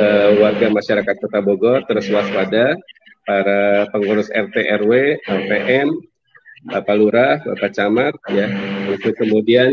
uh, 0.00 0.30
warga 0.40 0.72
masyarakat 0.72 1.14
Kota 1.20 1.40
Bogor 1.44 1.84
terus 1.84 2.08
waspada, 2.08 2.72
para 3.28 3.86
pengurus 3.92 4.32
RT 4.32 4.56
RW, 4.80 5.20
LPM, 5.28 5.92
Bapak 6.68 6.94
Lurah, 6.96 7.40
Bapak 7.40 7.72
Camat, 7.72 8.14
ya, 8.28 8.46
untuk 8.92 9.16
kemudian 9.16 9.72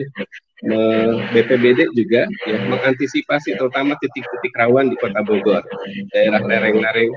BPBD 1.38 1.94
juga 1.94 2.26
ya 2.50 2.58
mengantisipasi 2.66 3.54
terutama 3.62 3.94
titik-titik 4.02 4.58
rawan 4.58 4.90
di 4.90 4.98
Kota 4.98 5.22
Bogor, 5.22 5.62
daerah 6.10 6.42
lereng-lereng 6.42 7.14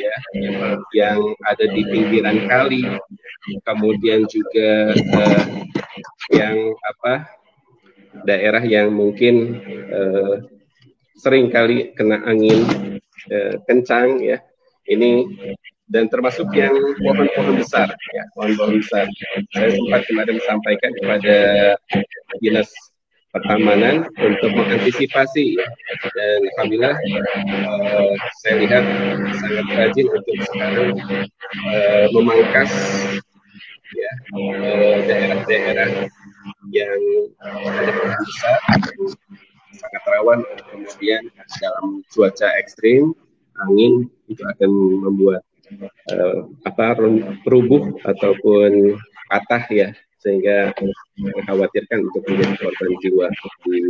ya 0.00 0.14
yang, 0.96 1.20
ada 1.44 1.68
di 1.68 1.84
pinggiran 1.84 2.48
kali, 2.48 2.88
kemudian 3.68 4.24
juga 4.24 4.96
eh, 4.96 5.44
yang 6.32 6.72
apa 6.80 7.28
daerah 8.24 8.64
yang 8.64 8.88
mungkin 8.88 9.60
eh, 9.92 10.34
sering 11.20 11.52
kali 11.52 11.92
kena 11.92 12.24
angin 12.24 12.64
eh, 13.28 13.60
kencang 13.68 14.24
ya. 14.24 14.40
Ini 14.88 15.28
dan 15.88 16.04
termasuk 16.12 16.48
yang 16.52 16.72
pohon-pohon 17.00 17.56
besar 17.56 17.88
ya 18.12 18.24
pohon-pohon 18.36 18.80
besar. 18.80 19.08
Saya 19.56 19.72
sempat 19.72 20.02
kemarin 20.04 20.38
sampaikan 20.44 20.90
kepada 21.00 21.36
dinas 22.44 22.68
pertamanan 23.32 24.08
untuk 24.16 24.50
mengantisipasi. 24.52 25.56
Dan 26.12 26.38
alhamdulillah 26.56 26.96
uh, 26.96 28.12
saya 28.44 28.54
lihat 28.64 28.84
sangat 29.36 29.66
rajin 29.76 30.06
untuk 30.12 30.36
sekarang 30.48 30.90
uh, 31.72 32.06
memangkas 32.12 32.72
ya 33.88 34.12
daerah-daerah 35.08 35.90
uh, 36.04 36.64
yang 36.72 37.00
ada 37.40 37.92
pohon 37.92 38.12
besar. 38.24 38.58
Sangat 39.78 40.02
rawan 40.10 40.40
kemudian 40.74 41.22
dalam 41.62 42.02
cuaca 42.10 42.48
ekstrim 42.58 43.14
angin 43.62 44.10
itu 44.26 44.42
akan 44.42 44.70
membuat 45.06 45.42
uh, 46.12 46.38
apa 46.64 46.96
rubuh 47.44 47.96
ataupun 48.04 48.96
patah 49.28 49.64
ya 49.68 49.88
sehingga 50.18 50.74
mengkhawatirkan 51.18 52.10
untuk 52.10 52.22
menjadi 52.26 52.54
korban 52.58 52.90
jiwa 53.02 53.26
di 53.66 53.80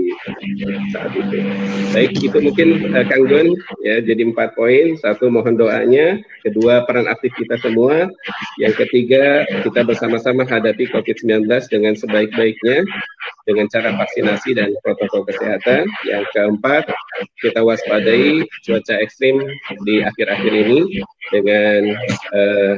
saat 0.93 1.13
itu. 1.17 1.39
Baik, 1.93 2.11
itu 2.21 2.39
mungkin 2.41 2.69
uh, 2.93 3.05
Kang 3.09 3.25
Gun 3.29 3.57
ya 3.85 4.01
jadi 4.05 4.29
empat 4.29 4.53
poin. 4.57 4.97
Satu 5.01 5.33
mohon 5.33 5.57
doanya, 5.57 6.21
kedua 6.45 6.85
peran 6.85 7.09
aktif 7.09 7.33
kita 7.37 7.57
semua, 7.61 8.09
yang 8.61 8.75
ketiga 8.77 9.49
kita 9.65 9.85
bersama-sama 9.85 10.45
hadapi 10.45 10.89
COVID-19 10.93 11.49
dengan 11.73 11.97
sebaik-baiknya 11.97 12.85
dengan 13.49 13.65
cara 13.73 13.97
vaksinasi 13.97 14.53
dan 14.57 14.77
protokol 14.85 15.25
kesehatan. 15.25 15.89
Yang 16.05 16.25
keempat, 16.37 16.85
kita 17.41 17.65
waspadai 17.65 18.45
cuaca 18.69 18.95
ekstrim 19.01 19.41
di 19.89 20.05
akhir-akhir 20.05 20.53
ini 20.53 21.01
dengan 21.33 21.81
uh, 22.37 22.75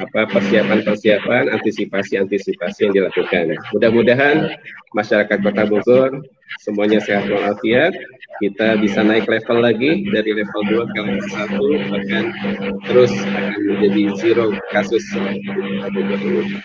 apa 0.00 0.26
persiapan-persiapan 0.26 1.52
antisipasi-antisipasi 1.54 2.88
yang 2.88 2.94
dilakukan. 2.96 3.54
Mudah-mudahan 3.76 4.50
masyarakat 4.96 5.38
Kota 5.38 5.64
Bogor 5.68 6.10
semuanya 6.64 6.98
sehat 6.98 7.30
walafiat. 7.30 7.94
Kita 8.42 8.74
bisa 8.82 9.06
naik 9.06 9.30
level 9.30 9.62
lagi 9.62 10.02
dari 10.10 10.34
level 10.34 10.62
2 10.66 10.90
ke 10.90 11.00
level 11.06 11.78
1 11.86 11.92
bahkan 11.94 12.24
terus 12.90 13.12
akan 13.14 13.60
menjadi 13.62 14.02
zero 14.18 14.46
kasus 14.74 15.04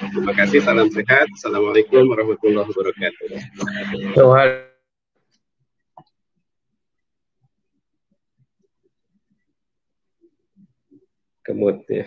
Terima 0.09 0.33
kasih, 0.33 0.65
salam 0.65 0.89
sehat. 0.89 1.29
Assalamualaikum 1.37 2.09
warahmatullahi 2.09 2.65
wabarakatuh. 2.73 3.27
Kemut 11.45 11.81
ya. 11.89 12.05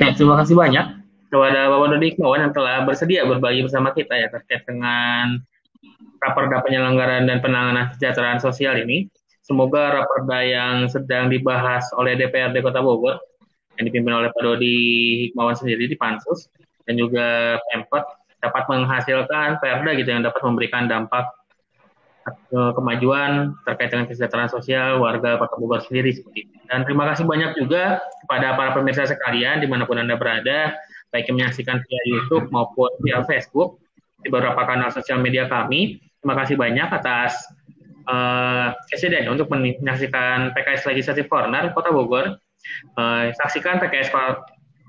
Ya, 0.00 0.10
terima 0.14 0.40
kasih 0.42 0.58
banyak 0.58 0.86
kepada 1.32 1.72
Bapak 1.72 1.96
Dodi 1.96 2.12
Kawan 2.20 2.50
yang 2.50 2.52
telah 2.52 2.84
bersedia 2.84 3.24
berbagi 3.24 3.64
bersama 3.64 3.96
kita 3.96 4.12
ya 4.12 4.28
terkait 4.28 4.68
dengan 4.68 5.40
raperda 6.20 6.60
penyelenggaraan 6.60 7.24
dan 7.24 7.40
penanganan 7.40 7.88
kesejahteraan 7.94 8.38
sosial 8.38 8.76
ini. 8.76 9.08
Semoga 9.42 10.02
raperda 10.02 10.38
yang 10.44 10.74
sedang 10.86 11.32
dibahas 11.32 11.88
oleh 11.98 12.14
DPRD 12.14 12.62
Kota 12.62 12.78
Bogor 12.78 13.18
yang 13.80 13.88
dipimpin 13.88 14.14
oleh 14.14 14.28
Pak 14.30 14.42
Dodi 14.44 14.78
Hikmawan 15.26 15.56
sendiri 15.56 15.88
di 15.88 15.96
Pansus 15.98 16.46
dan 16.86 16.94
juga 17.00 17.58
Pemkot 17.70 18.04
dapat 18.42 18.64
menghasilkan 18.70 19.62
perda 19.62 19.90
gitu 19.98 20.10
yang 20.10 20.22
dapat 20.22 20.42
memberikan 20.42 20.86
dampak 20.90 21.26
kemajuan 22.50 23.56
terkait 23.66 23.90
dengan 23.90 24.06
kesejahteraan 24.06 24.50
sosial 24.52 25.00
warga 25.02 25.40
Kota 25.40 25.56
Bogor 25.58 25.80
sendiri 25.82 26.14
seperti 26.14 26.46
itu. 26.46 26.54
Dan 26.70 26.86
terima 26.86 27.08
kasih 27.10 27.24
banyak 27.26 27.58
juga 27.58 27.98
kepada 28.24 28.54
para 28.54 28.70
pemirsa 28.76 29.08
sekalian 29.08 29.60
di 29.60 29.68
mana 29.68 29.88
pun 29.88 29.98
anda 29.98 30.14
berada, 30.14 30.76
baik 31.10 31.28
yang 31.28 31.42
menyaksikan 31.42 31.82
via 31.82 32.02
YouTube 32.06 32.48
maupun 32.54 32.88
via 33.02 33.24
Facebook 33.26 33.82
di 34.22 34.30
beberapa 34.30 34.62
kanal 34.62 34.92
sosial 34.94 35.18
media 35.18 35.50
kami. 35.50 35.98
Terima 36.22 36.38
kasih 36.38 36.54
banyak 36.54 36.88
atas 36.88 37.34
uh, 38.06 38.70
untuk 39.30 39.50
menyaksikan 39.50 40.54
PKS 40.54 40.86
Legislative 40.86 41.26
Corner 41.26 41.74
Kota 41.74 41.90
Bogor. 41.90 42.38
Uh, 42.94 43.34
saksikan 43.42 43.82
PKS 43.82 44.14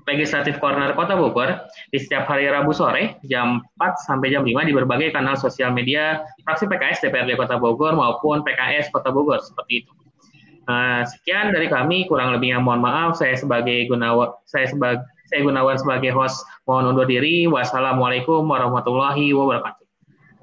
Legislatif 0.04 0.60
Corner 0.60 0.92
Kota 0.92 1.16
Bogor 1.16 1.64
di 1.88 1.98
setiap 2.00 2.28
hari 2.28 2.48
Rabu 2.48 2.76
sore 2.76 3.16
jam 3.24 3.64
4 3.80 4.04
sampai 4.04 4.32
jam 4.32 4.44
5 4.44 4.68
di 4.68 4.72
berbagai 4.76 5.16
kanal 5.16 5.36
sosial 5.36 5.72
media 5.72 6.20
fraksi 6.44 6.68
PKS 6.68 7.08
DPRD 7.08 7.40
Kota 7.40 7.56
Bogor 7.56 7.96
maupun 7.96 8.44
PKS 8.44 8.92
Kota 8.92 9.08
Bogor 9.08 9.40
seperti 9.40 9.84
itu. 9.84 9.92
Uh, 10.64 11.04
sekian 11.04 11.52
dari 11.52 11.68
kami 11.68 12.08
kurang 12.08 12.32
lebihnya 12.32 12.56
mohon 12.56 12.80
maaf 12.80 13.20
saya 13.20 13.36
sebagai 13.36 13.84
Gunawan 13.84 14.32
saya 14.48 14.64
sebagai 14.64 15.04
saya 15.28 15.40
Gunawan 15.44 15.76
sebagai 15.76 16.12
host 16.12 16.40
mohon 16.64 16.88
undur 16.88 17.04
diri 17.04 17.44
wassalamualaikum 17.48 18.44
warahmatullahi 18.44 19.32
wabarakatuh. 19.32 19.84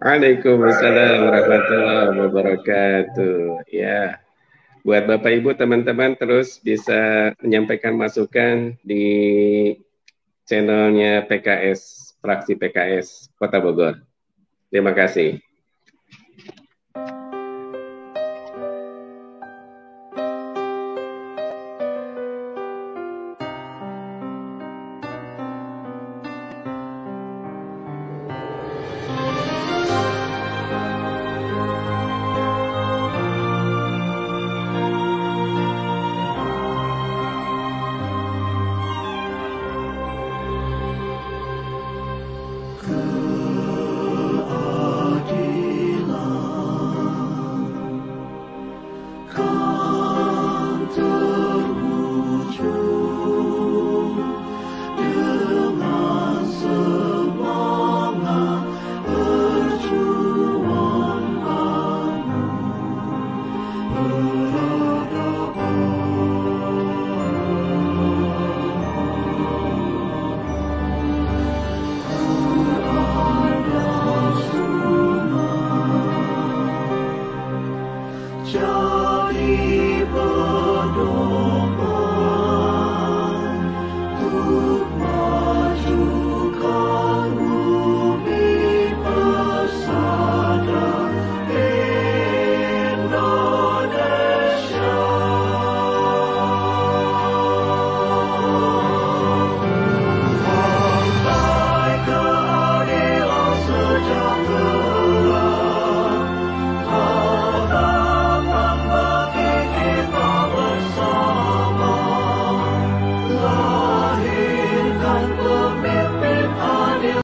Waalaikumsalam 0.01 1.17
warahmatullahi 1.25 2.17
wabarakatuh. 2.17 3.37
Ya 3.69 4.17
buat 4.81 5.05
Bapak 5.05 5.31
Ibu 5.41 5.53
teman-teman 5.57 6.17
terus 6.17 6.57
bisa 6.61 7.31
menyampaikan 7.41 7.93
masukan 7.93 8.77
di 8.81 9.05
channelnya 10.45 11.25
PKS 11.29 12.13
fraksi 12.21 12.57
PKS 12.57 13.33
Kota 13.37 13.61
Bogor. 13.61 14.01
Terima 14.69 14.93
kasih. 14.93 15.41